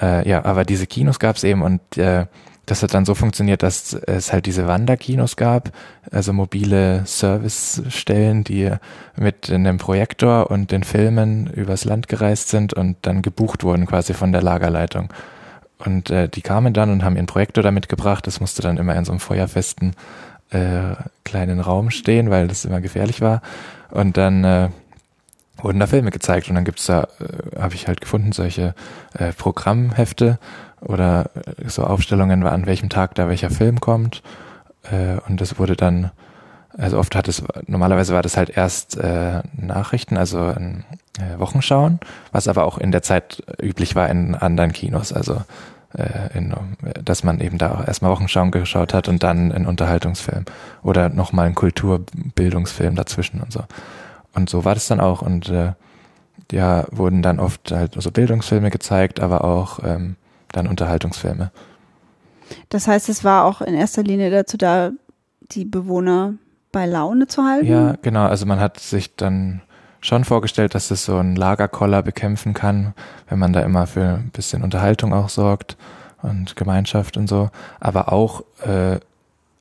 [0.00, 2.26] Äh, ja, aber diese Kinos gab es eben und äh,
[2.66, 5.70] das hat dann so funktioniert, dass es halt diese Wanderkinos gab,
[6.10, 8.70] also mobile Servicestellen, die
[9.16, 14.14] mit einem Projektor und den Filmen übers Land gereist sind und dann gebucht wurden quasi
[14.14, 15.12] von der Lagerleitung.
[15.78, 18.26] Und äh, die kamen dann und haben ihren Projektor da mitgebracht.
[18.26, 19.94] Das musste dann immer in so einem feuerfesten
[20.50, 20.94] äh,
[21.24, 23.42] kleinen Raum stehen, weil das immer gefährlich war.
[23.90, 24.68] Und dann äh,
[25.62, 28.74] wurden da Filme gezeigt und dann gibt's da, äh, habe ich halt gefunden, solche
[29.14, 30.38] äh, Programmhefte
[30.80, 34.22] oder äh, so Aufstellungen, an welchem Tag da welcher Film kommt.
[34.90, 36.10] Äh, und das wurde dann,
[36.76, 40.84] also oft hat es, normalerweise war das halt erst äh, Nachrichten, also ein
[41.18, 42.00] äh, Wochenschauen,
[42.32, 45.42] was aber auch in der Zeit üblich war in anderen Kinos, also
[45.96, 46.52] äh, in,
[47.04, 50.44] dass man eben da auch erstmal Wochenschauen geschaut hat und dann einen Unterhaltungsfilm
[50.82, 53.64] oder nochmal einen Kulturbildungsfilm dazwischen und so.
[54.34, 55.72] Und so war das dann auch und äh,
[56.52, 60.16] ja, wurden dann oft halt so Bildungsfilme gezeigt, aber auch ähm,
[60.52, 61.50] dann Unterhaltungsfilme.
[62.68, 64.90] Das heißt, es war auch in erster Linie dazu da,
[65.52, 66.34] die Bewohner
[66.74, 67.66] bei Laune zu halten?
[67.66, 68.26] Ja, genau.
[68.26, 69.62] Also man hat sich dann
[70.00, 72.92] schon vorgestellt, dass es so ein Lagerkoller bekämpfen kann,
[73.28, 75.78] wenn man da immer für ein bisschen Unterhaltung auch sorgt
[76.20, 77.50] und Gemeinschaft und so.
[77.80, 78.98] Aber auch äh,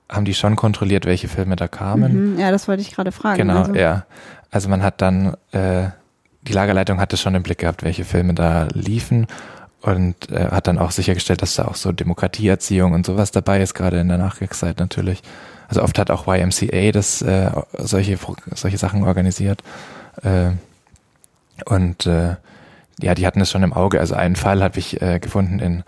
[0.10, 2.34] haben die schon kontrolliert, welche Filme da kamen.
[2.34, 3.38] Mhm, ja, das wollte ich gerade fragen.
[3.38, 4.06] Genau, also, ja.
[4.54, 5.90] Also man hat dann, äh,
[6.44, 9.26] die Lagerleitung hatte schon im Blick gehabt, welche Filme da liefen
[9.82, 13.74] und äh, hat dann auch sichergestellt, dass da auch so Demokratieerziehung und sowas dabei ist,
[13.74, 15.24] gerade in der Nachkriegszeit natürlich.
[15.68, 18.20] Also oft hat auch YMCA das äh, solche
[18.54, 19.64] solche Sachen organisiert.
[20.22, 20.52] Äh,
[21.66, 22.36] und äh,
[23.02, 24.00] ja, die hatten es schon im Auge.
[24.00, 25.84] Also einen Fall habe ich äh, gefunden in,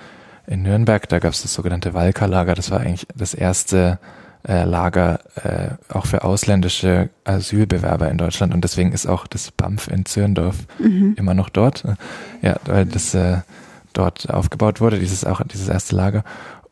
[0.47, 2.55] in Nürnberg, da gab es das sogenannte Walker-Lager.
[2.55, 3.99] Das war eigentlich das erste
[4.47, 8.53] äh, Lager äh, auch für ausländische Asylbewerber in Deutschland.
[8.53, 11.15] Und deswegen ist auch das BAMF in Zürndorf Mhm.
[11.17, 11.83] immer noch dort.
[12.41, 13.37] Ja, weil das äh,
[13.93, 16.23] dort aufgebaut wurde, dieses auch dieses erste Lager.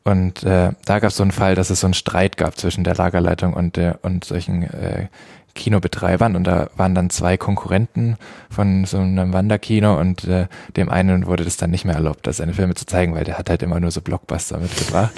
[0.03, 2.83] Und äh, da gab es so einen Fall, dass es so einen Streit gab zwischen
[2.83, 5.07] der Lagerleitung und der und solchen äh,
[5.55, 8.17] Kinobetreibern und da waren dann zwei Konkurrenten
[8.49, 12.53] von so einem Wanderkino und äh, dem einen wurde das dann nicht mehr erlaubt, seine
[12.53, 15.13] Filme zu zeigen, weil der hat halt immer nur so Blockbuster mitgebracht.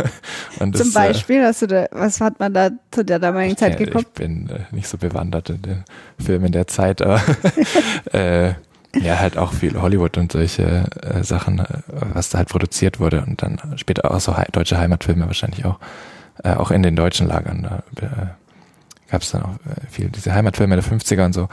[0.60, 3.56] und Zum das, äh, Beispiel, hast du da, was hat man da zu der damaligen
[3.56, 4.06] Zeit geguckt?
[4.08, 5.84] Ich bin äh, nicht so bewandert in den
[6.18, 7.22] Filmen der Zeit, aber
[8.12, 8.52] äh,
[8.94, 13.24] ja, halt auch viel Hollywood und solche äh, Sachen, äh, was da halt produziert wurde
[13.26, 15.78] und dann später auch so deutsche Heimatfilme wahrscheinlich auch,
[16.42, 17.62] äh, auch in den deutschen Lagern.
[17.94, 18.26] Da, äh,
[19.10, 21.48] gab es dann auch äh, viel diese Heimatfilme der 50er und so.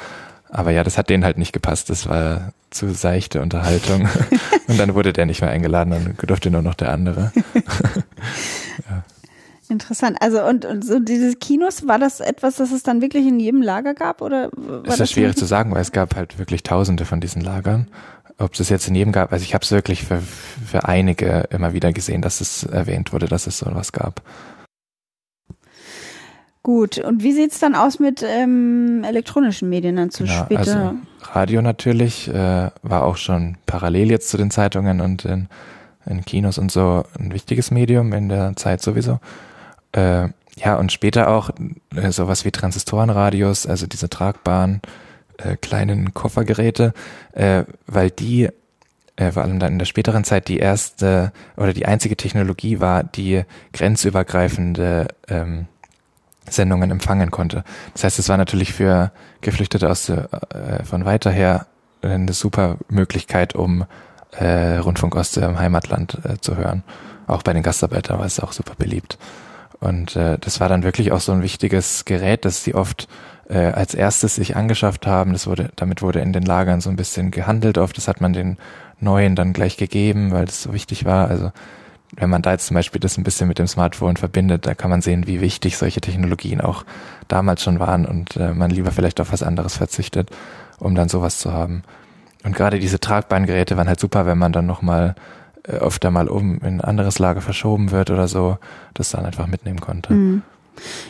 [0.49, 1.89] Aber ja, das hat denen halt nicht gepasst.
[1.89, 4.07] Das war zu seichte Unterhaltung.
[4.67, 7.31] und dann wurde der nicht mehr eingeladen, dann durfte nur noch der andere.
[8.89, 9.03] ja.
[9.67, 10.17] Interessant.
[10.21, 13.61] Also und, und so dieses Kinos, war das etwas, das es dann wirklich in jedem
[13.61, 14.99] Lager gab oder war das?
[14.99, 17.87] Ist schwierig zu sagen, weil es gab halt wirklich Tausende von diesen Lagern.
[18.37, 21.73] Ob es jetzt in jedem gab, also ich habe es wirklich für, für einige immer
[21.73, 24.21] wieder gesehen, dass es erwähnt wurde, dass es so was gab.
[26.65, 30.59] Gut, und wie sieht's dann aus mit ähm, elektronischen Medien dann zu genau, später?
[30.59, 30.95] Also
[31.31, 35.47] Radio natürlich äh, war auch schon parallel jetzt zu den Zeitungen und in,
[36.07, 39.19] in Kinos und so ein wichtiges Medium in der Zeit sowieso.
[39.91, 41.51] Äh, ja, und später auch
[41.95, 44.81] äh, sowas wie Transistorenradios, also diese tragbaren
[45.37, 46.95] äh, kleinen Koffergeräte,
[47.33, 48.49] äh, weil die
[49.17, 53.03] äh, vor allem dann in der späteren Zeit die erste oder die einzige Technologie war,
[53.03, 55.67] die grenzübergreifende ähm,
[56.49, 57.63] Sendungen empfangen konnte.
[57.93, 60.27] Das heißt, es war natürlich für Geflüchtete aus äh,
[60.83, 61.67] von weiter her
[62.01, 63.85] eine super Möglichkeit, um
[64.31, 66.83] äh, Rundfunk aus dem Heimatland äh, zu hören.
[67.27, 69.17] Auch bei den Gastarbeitern war es auch super beliebt.
[69.79, 73.07] Und äh, das war dann wirklich auch so ein wichtiges Gerät, das sie oft
[73.49, 75.33] äh, als erstes sich angeschafft haben.
[75.33, 77.97] Das wurde, damit wurde in den Lagern so ein bisschen gehandelt oft.
[77.97, 78.57] Das hat man den
[78.99, 81.29] Neuen dann gleich gegeben, weil das so wichtig war.
[81.29, 81.51] Also
[82.17, 84.89] wenn man da jetzt zum Beispiel das ein bisschen mit dem Smartphone verbindet, da kann
[84.89, 86.85] man sehen, wie wichtig solche Technologien auch
[87.27, 90.29] damals schon waren und äh, man lieber vielleicht auf was anderes verzichtet,
[90.79, 91.83] um dann sowas zu haben.
[92.43, 95.15] Und gerade diese tragbaren Geräte waren halt super, wenn man dann nochmal
[95.63, 98.57] äh, öfter mal um in ein anderes Lager verschoben wird oder so,
[98.93, 100.13] das dann einfach mitnehmen konnte.
[100.13, 100.43] Mhm.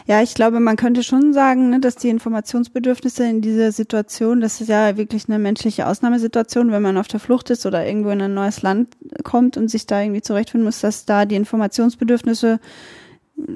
[0.07, 4.61] Ja, ich glaube, man könnte schon sagen, ne, dass die Informationsbedürfnisse in dieser Situation, das
[4.61, 8.21] ist ja wirklich eine menschliche Ausnahmesituation, wenn man auf der Flucht ist oder irgendwo in
[8.21, 8.89] ein neues Land
[9.23, 12.59] kommt und sich da irgendwie zurechtfinden muss, dass da die Informationsbedürfnisse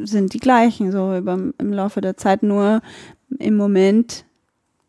[0.04, 2.44] sind die gleichen, so über, im Laufe der Zeit.
[2.44, 2.82] Nur
[3.38, 4.26] im Moment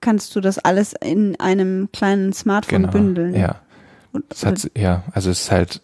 [0.00, 3.34] kannst du das alles in einem kleinen Smartphone genau, bündeln.
[3.34, 3.60] Ja.
[4.44, 5.82] hat, ja, also es ist halt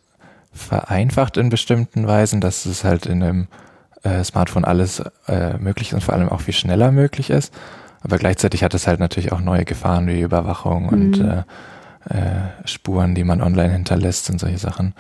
[0.53, 3.47] vereinfacht in bestimmten Weisen, dass es halt in einem
[4.07, 7.53] äh, Smartphone alles äh, möglich ist und vor allem auch viel schneller möglich ist.
[8.03, 10.89] Aber gleichzeitig hat es halt natürlich auch neue Gefahren wie Überwachung mhm.
[10.89, 11.43] und äh,
[12.09, 14.95] äh, Spuren, die man online hinterlässt und solche Sachen.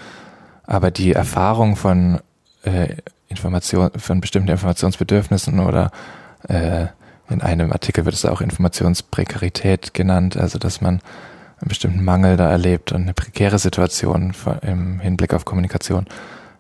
[0.66, 2.21] Aber die Erfahrung von
[2.64, 2.97] äh,
[3.29, 5.90] Information, von bestimmten Informationsbedürfnissen oder
[6.49, 6.87] äh,
[7.29, 11.01] in einem Artikel wird es auch Informationsprekarität genannt, also dass man
[11.61, 16.07] einen bestimmten Mangel da erlebt und eine prekäre Situation im Hinblick auf Kommunikation.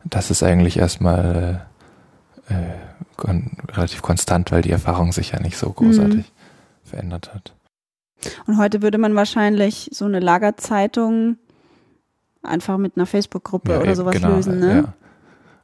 [0.04, 1.66] Das ist eigentlich erstmal
[2.48, 2.54] äh,
[3.16, 6.88] kon relativ konstant, weil die Erfahrung sich ja nicht so großartig mhm.
[6.88, 7.52] verändert hat.
[8.46, 11.36] Und heute würde man wahrscheinlich so eine Lagerzeitung
[12.42, 14.76] einfach mit einer Facebook-Gruppe ja, oder sowas genau, lösen, ne?
[14.76, 14.92] Ja.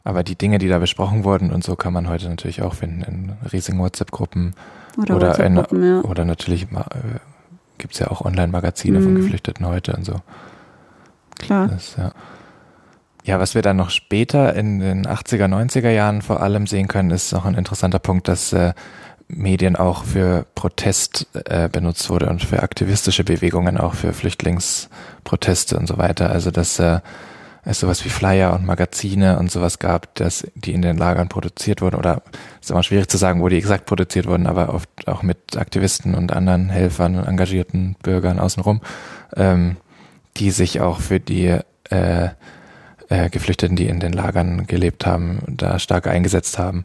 [0.04, 3.02] Aber die Dinge, die da besprochen wurden und so, kann man heute natürlich auch finden
[3.02, 4.54] in riesigen WhatsApp-Gruppen
[4.98, 6.00] oder, oder, WhatsApp ja.
[6.00, 7.20] oder natürlich äh,
[7.78, 9.04] gibt es ja auch Online-Magazine mhm.
[9.04, 10.20] von Geflüchteten heute und so.
[11.38, 11.68] Klar.
[11.68, 12.12] Das, ja.
[13.24, 17.10] Ja, was wir dann noch später in den 80er, 90er Jahren vor allem sehen können,
[17.10, 18.72] ist noch ein interessanter Punkt, dass äh,
[19.28, 25.86] Medien auch für Protest äh, benutzt wurde und für aktivistische Bewegungen, auch für Flüchtlingsproteste und
[25.86, 26.30] so weiter.
[26.30, 26.98] Also dass äh,
[27.64, 31.80] es sowas wie Flyer und Magazine und sowas gab, dass die in den Lagern produziert
[31.80, 32.22] wurden oder
[32.60, 36.16] ist immer schwierig zu sagen, wo die exakt produziert wurden, aber oft auch mit Aktivisten
[36.16, 38.80] und anderen Helfern und engagierten Bürgern außenrum,
[39.36, 39.76] ähm,
[40.38, 41.58] die sich auch für die
[41.90, 42.28] äh,
[43.12, 46.84] äh, Geflüchteten, die in den Lagern gelebt haben, da stark eingesetzt haben,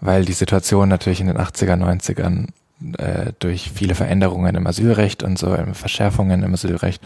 [0.00, 2.48] weil die Situation natürlich in den 80er, 90ern
[2.98, 7.00] äh, durch viele Veränderungen im Asylrecht und so äh, Verschärfungen im Asylrecht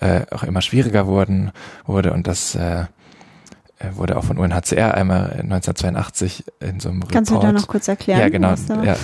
[0.00, 1.50] äh, auch immer schwieriger wurden
[1.84, 2.84] wurde und das äh,
[3.78, 7.12] äh wurde auch von UNHCR einmal 1982 in so einem Kannst Report.
[7.12, 8.20] Kannst du da noch kurz erklären?
[8.20, 8.54] Ja, genau.
[8.84, 8.96] Ja.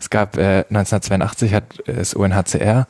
[0.00, 2.86] Es gab äh, 1982 hat das UNHCR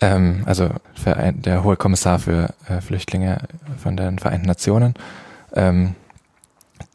[0.00, 0.70] ähm, also
[1.06, 3.38] der hohe Kommissar für äh, Flüchtlinge
[3.82, 4.94] von den Vereinten Nationen,
[5.54, 5.94] ähm,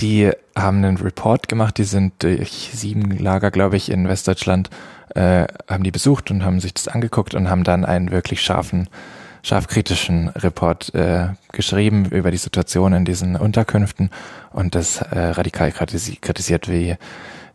[0.02, 4.70] die haben einen Report gemacht, die sind durch sieben Lager, glaube ich, in Westdeutschland,
[5.16, 8.88] äh, haben die besucht und haben sich das angeguckt und haben dann einen wirklich scharfen
[9.42, 14.10] scharfkritischen Report äh, geschrieben über die Situation in diesen Unterkünften.
[14.52, 16.98] Und das äh, radikal kritisiert, wie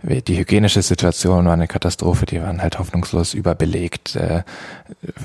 [0.04, 4.42] die hygienische Situation war eine Katastrophe, die waren halt hoffnungslos überbelegt, äh,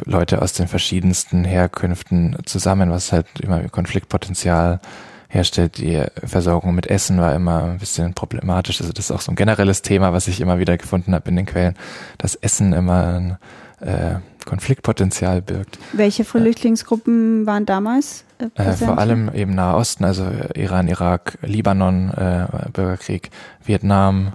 [0.06, 4.80] Leute aus den verschiedensten Herkünften zusammen, was halt immer Konfliktpotenzial
[5.28, 5.78] herstellt.
[5.78, 8.82] Die Versorgung mit Essen war immer ein bisschen problematisch.
[8.82, 11.36] Also das ist auch so ein generelles Thema, was ich immer wieder gefunden habe in
[11.36, 11.76] den Quellen,
[12.18, 13.38] dass Essen immer ein
[13.82, 14.16] äh,
[14.46, 15.78] Konfliktpotenzial birgt.
[15.94, 18.24] Welche Flüchtlingsgruppen waren damals?
[18.40, 23.30] Äh, äh vor allem eben Nahe Osten, also Iran, Irak, Libanon, äh, Bürgerkrieg,
[23.64, 24.34] Vietnam,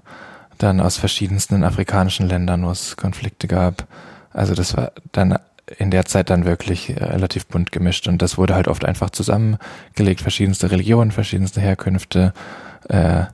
[0.58, 3.86] dann aus verschiedensten afrikanischen Ländern, wo es Konflikte gab.
[4.32, 5.38] Also das war dann
[5.78, 9.10] in der Zeit dann wirklich äh, relativ bunt gemischt und das wurde halt oft einfach
[9.10, 12.34] zusammengelegt, verschiedenste Religionen, verschiedenste Herkünfte
[12.88, 13.24] äh,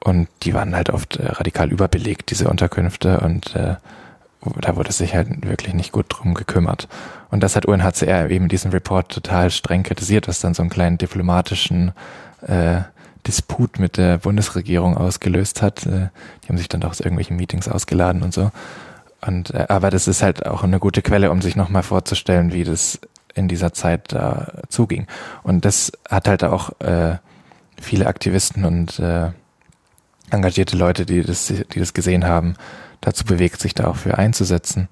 [0.00, 3.76] und die waren halt oft äh, radikal überbelegt, diese Unterkünfte und äh,
[4.60, 6.88] da wurde sich halt wirklich nicht gut drum gekümmert.
[7.30, 10.96] Und das hat UNHCR eben diesen Report total streng kritisiert, was dann so einen kleinen
[10.96, 11.92] diplomatischen
[12.46, 12.82] äh,
[13.26, 15.86] Disput mit der Bundesregierung ausgelöst hat.
[15.86, 16.08] Äh,
[16.42, 18.50] die haben sich dann auch aus irgendwelchen Meetings ausgeladen und so.
[19.26, 22.64] Und äh, aber das ist halt auch eine gute Quelle, um sich nochmal vorzustellen, wie
[22.64, 23.00] das
[23.34, 25.06] in dieser Zeit da zuging.
[25.42, 27.16] Und das hat halt auch äh,
[27.80, 29.30] viele Aktivisten und äh,
[30.30, 32.54] engagierte Leute, die das, die das gesehen haben,
[33.00, 34.88] dazu bewegt, sich da auch für einzusetzen.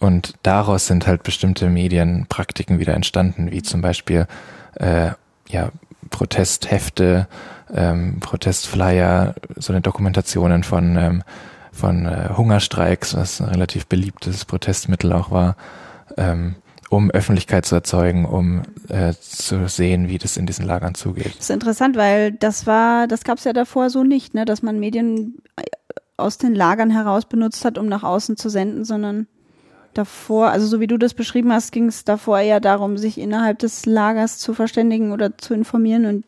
[0.00, 4.26] Und daraus sind halt bestimmte Medienpraktiken wieder entstanden, wie zum Beispiel
[4.74, 5.10] äh,
[5.48, 5.70] ja,
[6.10, 7.28] Protesthefte,
[7.72, 11.22] ähm, Protestflyer, so eine Dokumentationen von ähm,
[11.78, 15.56] von äh, Hungerstreiks, was ein relativ beliebtes Protestmittel auch war,
[16.16, 16.56] ähm,
[16.90, 21.36] um Öffentlichkeit zu erzeugen, um äh, zu sehen, wie das in diesen Lagern zugeht.
[21.36, 24.62] Das ist interessant, weil das war, das gab es ja davor so nicht, ne, dass
[24.62, 25.38] man Medien
[26.16, 29.28] aus den Lagern heraus benutzt hat, um nach außen zu senden, sondern
[29.98, 33.58] davor, also so wie du das beschrieben hast, ging es davor eher darum, sich innerhalb
[33.58, 36.24] des Lagers zu verständigen oder zu informieren und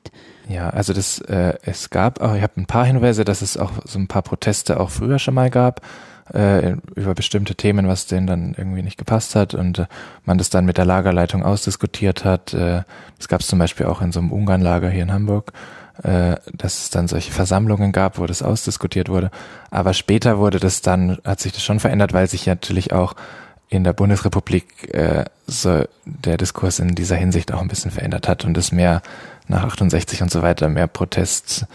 [0.49, 3.71] ja, also das, äh, es gab auch, ich habe ein paar Hinweise, dass es auch
[3.85, 5.81] so ein paar Proteste auch früher schon mal gab
[6.35, 9.87] äh, über bestimmte Themen, was denen dann irgendwie nicht gepasst hat und äh,
[10.25, 12.55] man das dann mit der Lagerleitung ausdiskutiert hat.
[12.55, 12.83] Äh,
[13.19, 15.53] das gab es zum Beispiel auch in so einem Ungarnlager hier in Hamburg,
[16.03, 19.31] äh, dass es dann solche Versammlungen gab, wo das ausdiskutiert wurde.
[19.71, 23.15] Aber später wurde das dann, hat sich das schon verändert, weil sich natürlich auch
[23.71, 28.45] in der Bundesrepublik äh, so der Diskurs in dieser Hinsicht auch ein bisschen verändert hat
[28.45, 29.01] und es mehr
[29.47, 31.67] nach 68 und so weiter mehr Protest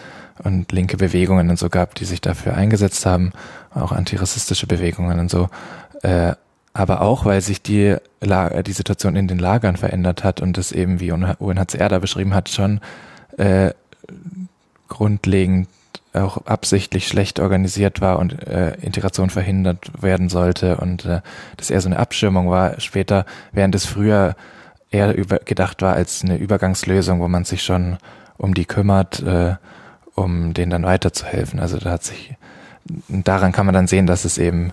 [0.44, 3.32] und linke Bewegungen und so gab, die sich dafür eingesetzt haben,
[3.74, 5.50] auch antirassistische Bewegungen und so.
[6.04, 6.34] Äh,
[6.74, 10.74] aber auch, weil sich die, La die Situation in den Lagern verändert hat und das
[10.74, 12.82] eben, wie UNHCR da beschrieben hat, schon
[13.38, 13.72] äh,
[14.90, 15.70] grundlegend
[16.16, 21.22] auch absichtlich schlecht organisiert war und äh, Integration verhindert werden sollte und äh,
[21.58, 22.80] das eher so eine Abschirmung war.
[22.80, 24.36] Später, während es früher
[24.92, 27.98] eher über, gedacht war als eine Übergangslösung, wo man sich schon
[28.38, 29.56] um die kümmert, äh,
[30.16, 31.60] um denen dann weiterzuhelfen.
[31.60, 32.36] Also da hat sich,
[33.10, 34.72] daran kann man dann sehen, dass es eben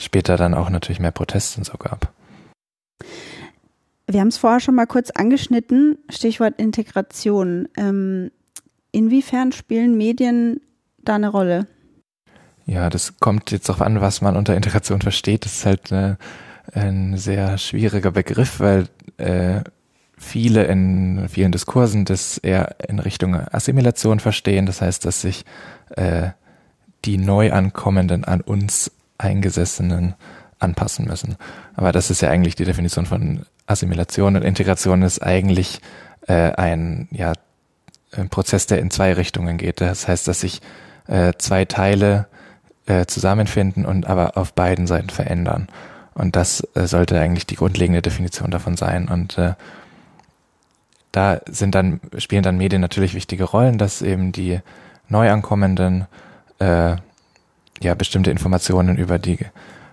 [0.00, 2.12] später dann auch natürlich mehr Proteste und so gab.
[4.06, 7.68] Wir haben es vorher schon mal kurz angeschnitten, Stichwort Integration.
[7.76, 8.30] Ähm,
[8.92, 10.60] inwiefern spielen Medien
[11.08, 11.66] da eine Rolle?
[12.66, 15.44] Ja, das kommt jetzt auch an, was man unter Integration versteht.
[15.44, 16.16] Das ist halt äh,
[16.72, 18.88] ein sehr schwieriger Begriff, weil
[19.18, 19.60] äh,
[20.16, 24.66] viele in vielen Diskursen das eher in Richtung Assimilation verstehen.
[24.66, 25.44] Das heißt, dass sich
[25.96, 26.30] äh,
[27.04, 30.14] die Neuankommenden an uns Eingesessenen
[30.58, 31.36] anpassen müssen.
[31.74, 35.80] Aber das ist ja eigentlich die Definition von Assimilation und Integration ist eigentlich
[36.26, 37.34] äh, ein, ja,
[38.12, 39.80] ein Prozess, der in zwei Richtungen geht.
[39.80, 40.60] Das heißt, dass sich
[41.06, 42.26] äh, zwei Teile
[42.86, 45.68] äh, zusammenfinden und aber auf beiden Seiten verändern.
[46.14, 49.08] Und das äh, sollte eigentlich die grundlegende Definition davon sein.
[49.08, 49.54] Und äh,
[51.12, 54.60] da sind dann, spielen dann Medien natürlich wichtige Rollen, dass eben die
[55.08, 56.06] Neuankommenden
[56.58, 56.96] äh,
[57.80, 59.38] ja bestimmte Informationen über die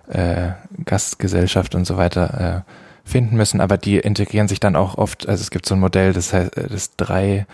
[0.08, 0.50] äh,
[0.84, 5.42] Gastgesellschaft und so weiter äh, finden müssen, aber die integrieren sich dann auch oft, also
[5.42, 7.46] es gibt so ein Modell, das heißt das drei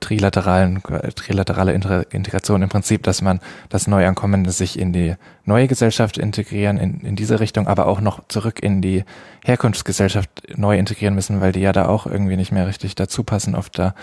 [0.00, 0.82] trilateralen,
[1.14, 7.00] trilaterale Integration im Prinzip, dass man das Neuankommende sich in die neue Gesellschaft integrieren, in,
[7.00, 9.04] in diese Richtung, aber auch noch zurück in die
[9.44, 13.54] Herkunftsgesellschaft neu integrieren müssen, weil die ja da auch irgendwie nicht mehr richtig dazu passen,
[13.54, 13.94] oft da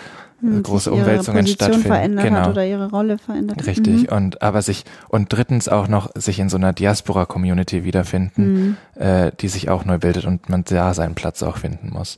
[0.41, 1.88] hm, große Umwälzungen stattfinden.
[1.88, 2.50] Verändert genau.
[2.50, 3.65] oder ihre Rolle verändert.
[3.65, 4.10] Richtig.
[4.10, 4.17] Mhm.
[4.17, 9.02] Und aber sich und drittens auch noch sich in so einer Diaspora-Community wiederfinden, mhm.
[9.02, 12.17] äh, die sich auch neu bildet und man da seinen Platz auch finden muss.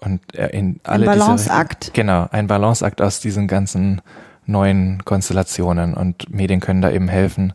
[0.00, 1.84] Und äh, in alle ein Balanceakt.
[1.84, 4.00] Diese, genau, ein Balanceakt aus diesen ganzen
[4.46, 7.52] neuen Konstellationen und Medien können da eben helfen,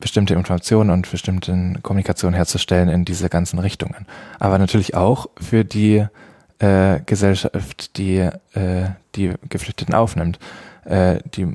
[0.00, 4.06] bestimmte Informationen und bestimmte Kommunikation herzustellen in diese ganzen Richtungen.
[4.38, 6.06] Aber natürlich auch für die
[6.58, 10.38] äh, Gesellschaft, die äh, die Geflüchteten aufnimmt.
[10.84, 11.48] Äh, die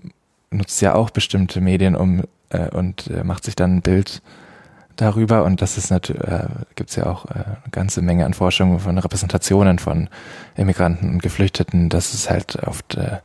[0.52, 4.22] nutzt ja auch bestimmte Medien um äh, und äh, macht sich dann ein Bild
[4.96, 8.34] darüber und das ist natürlich, äh, gibt es ja auch äh, eine ganze Menge an
[8.34, 10.10] Forschung von Repräsentationen von
[10.56, 13.20] Immigranten und Geflüchteten, dass es halt oft äh,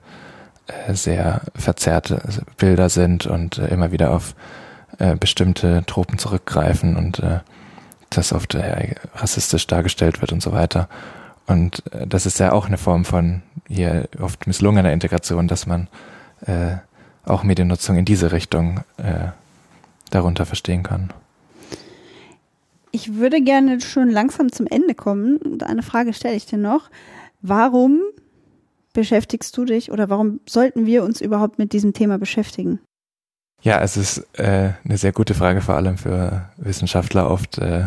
[0.66, 2.22] äh sehr verzerrte
[2.56, 4.34] Bilder sind und äh, immer wieder auf
[4.98, 7.40] äh, bestimmte Tropen zurückgreifen und äh,
[8.10, 10.88] das oft äh, rassistisch dargestellt wird und so weiter.
[11.46, 15.88] Und äh, das ist ja auch eine Form von hier oft misslungener Integration, dass man
[16.46, 16.76] äh,
[17.24, 19.28] auch Mediennutzung in diese Richtung äh,
[20.10, 21.12] darunter verstehen kann.
[22.91, 26.91] Ich würde gerne schon langsam zum Ende kommen und eine Frage stelle ich dir noch.
[27.41, 28.01] Warum
[28.93, 32.80] beschäftigst du dich oder warum sollten wir uns überhaupt mit diesem Thema beschäftigen?
[33.62, 37.86] Ja, es ist äh, eine sehr gute Frage, vor allem für Wissenschaftler oft äh,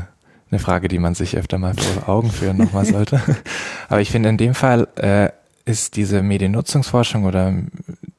[0.51, 3.21] eine Frage, die man sich öfter mal vor Augen führen nochmal sollte.
[3.87, 5.29] Aber ich finde, in dem Fall äh,
[5.63, 7.53] ist diese Mediennutzungsforschung oder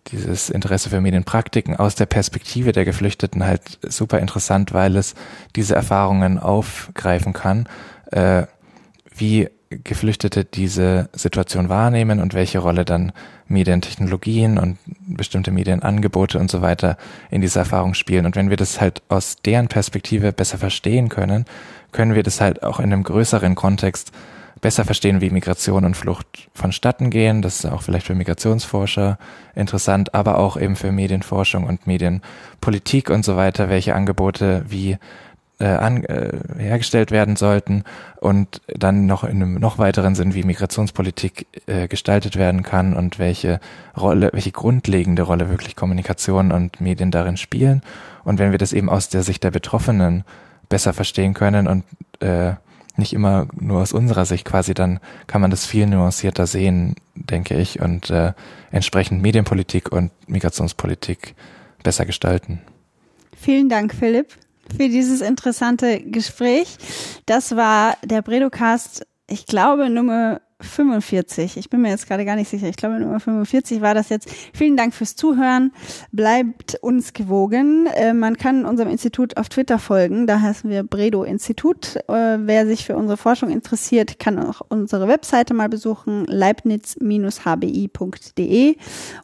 [0.09, 5.15] dieses Interesse für Medienpraktiken aus der Perspektive der Geflüchteten halt super interessant, weil es
[5.55, 7.69] diese Erfahrungen aufgreifen kann,
[8.11, 8.45] äh,
[9.15, 13.13] wie Geflüchtete diese Situation wahrnehmen und welche Rolle dann
[13.49, 16.97] Medientechnologien und bestimmte Medienangebote und so weiter
[17.31, 18.27] in dieser Erfahrung spielen.
[18.27, 21.45] Und wenn wir das halt aus deren Perspektive besser verstehen können,
[21.93, 24.13] können wir das halt auch in einem größeren Kontext
[24.63, 27.43] besser verstehen, wie Migration und Flucht vonstatten gehen.
[27.43, 29.19] Das ist auch vielleicht für Migrationsforscher
[29.55, 34.97] interessant, aber auch eben für Medienforschung und Medienpolitik und so weiter, welche Angebote wie
[35.59, 37.85] äh, an, äh, hergestellt werden sollten
[38.21, 43.19] und dann noch in einem noch weiteren Sinn, wie Migrationspolitik äh, gestaltet werden kann und
[43.19, 43.61] welche
[44.01, 47.83] Rolle, welche grundlegende Rolle wirklich Kommunikation und Medien darin spielen.
[48.23, 50.25] Und wenn wir das eben aus der Sicht der Betroffenen
[50.69, 51.85] besser verstehen können und
[52.21, 52.55] äh,
[52.97, 57.57] nicht immer nur aus unserer Sicht quasi, dann kann man das viel nuancierter sehen, denke
[57.57, 58.33] ich, und äh,
[58.71, 61.35] entsprechend Medienpolitik und Migrationspolitik
[61.83, 62.61] besser gestalten.
[63.37, 64.37] Vielen Dank, Philipp,
[64.71, 66.77] für dieses interessante Gespräch.
[67.27, 71.57] Das war der Bredocast, ich glaube, Nummer 45.
[71.57, 72.69] Ich bin mir jetzt gerade gar nicht sicher.
[72.69, 74.29] Ich glaube, Nummer 45 war das jetzt.
[74.53, 75.73] Vielen Dank fürs Zuhören.
[76.13, 77.87] Bleibt uns gewogen.
[77.95, 80.27] Äh, man kann unserem Institut auf Twitter folgen.
[80.27, 81.97] Da heißen wir Bredo Institut.
[82.09, 86.25] Äh, wer sich für unsere Forschung interessiert, kann auch unsere Webseite mal besuchen.
[86.27, 88.77] leibniz-hbi.de.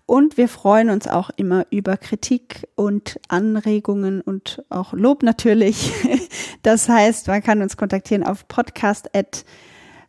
[0.06, 5.92] Und wir freuen uns auch immer über Kritik und Anregungen und auch Lob natürlich.
[6.62, 9.44] Das heißt, man kann uns kontaktieren auf podcast@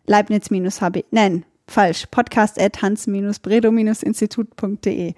[0.10, 5.14] Leibniz-HB, nein, falsch, podcast at hans-bredo-institut.de.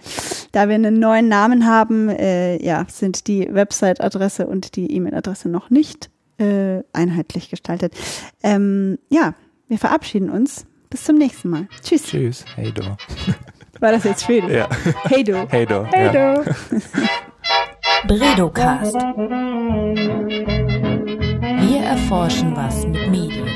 [0.52, 5.70] Da wir einen neuen Namen haben, äh, ja, sind die Website-Adresse und die E-Mail-Adresse noch
[5.70, 7.94] nicht äh, einheitlich gestaltet.
[8.44, 9.34] Ähm, ja,
[9.70, 10.66] wir verabschieden uns.
[10.90, 11.70] Bis zum nächsten Mal.
[11.82, 12.04] Tschüss.
[12.04, 12.44] Tschüss.
[12.56, 12.84] Hey do.
[13.80, 14.52] War das jetzt Schwedisch?
[14.52, 14.68] Ja.
[15.06, 15.48] Hey do.
[15.48, 15.86] Hey do.
[15.86, 16.34] Hey ja.
[16.34, 16.44] do.
[18.08, 18.96] Bredocast.
[21.62, 23.48] Wir erforschen was mit Medien.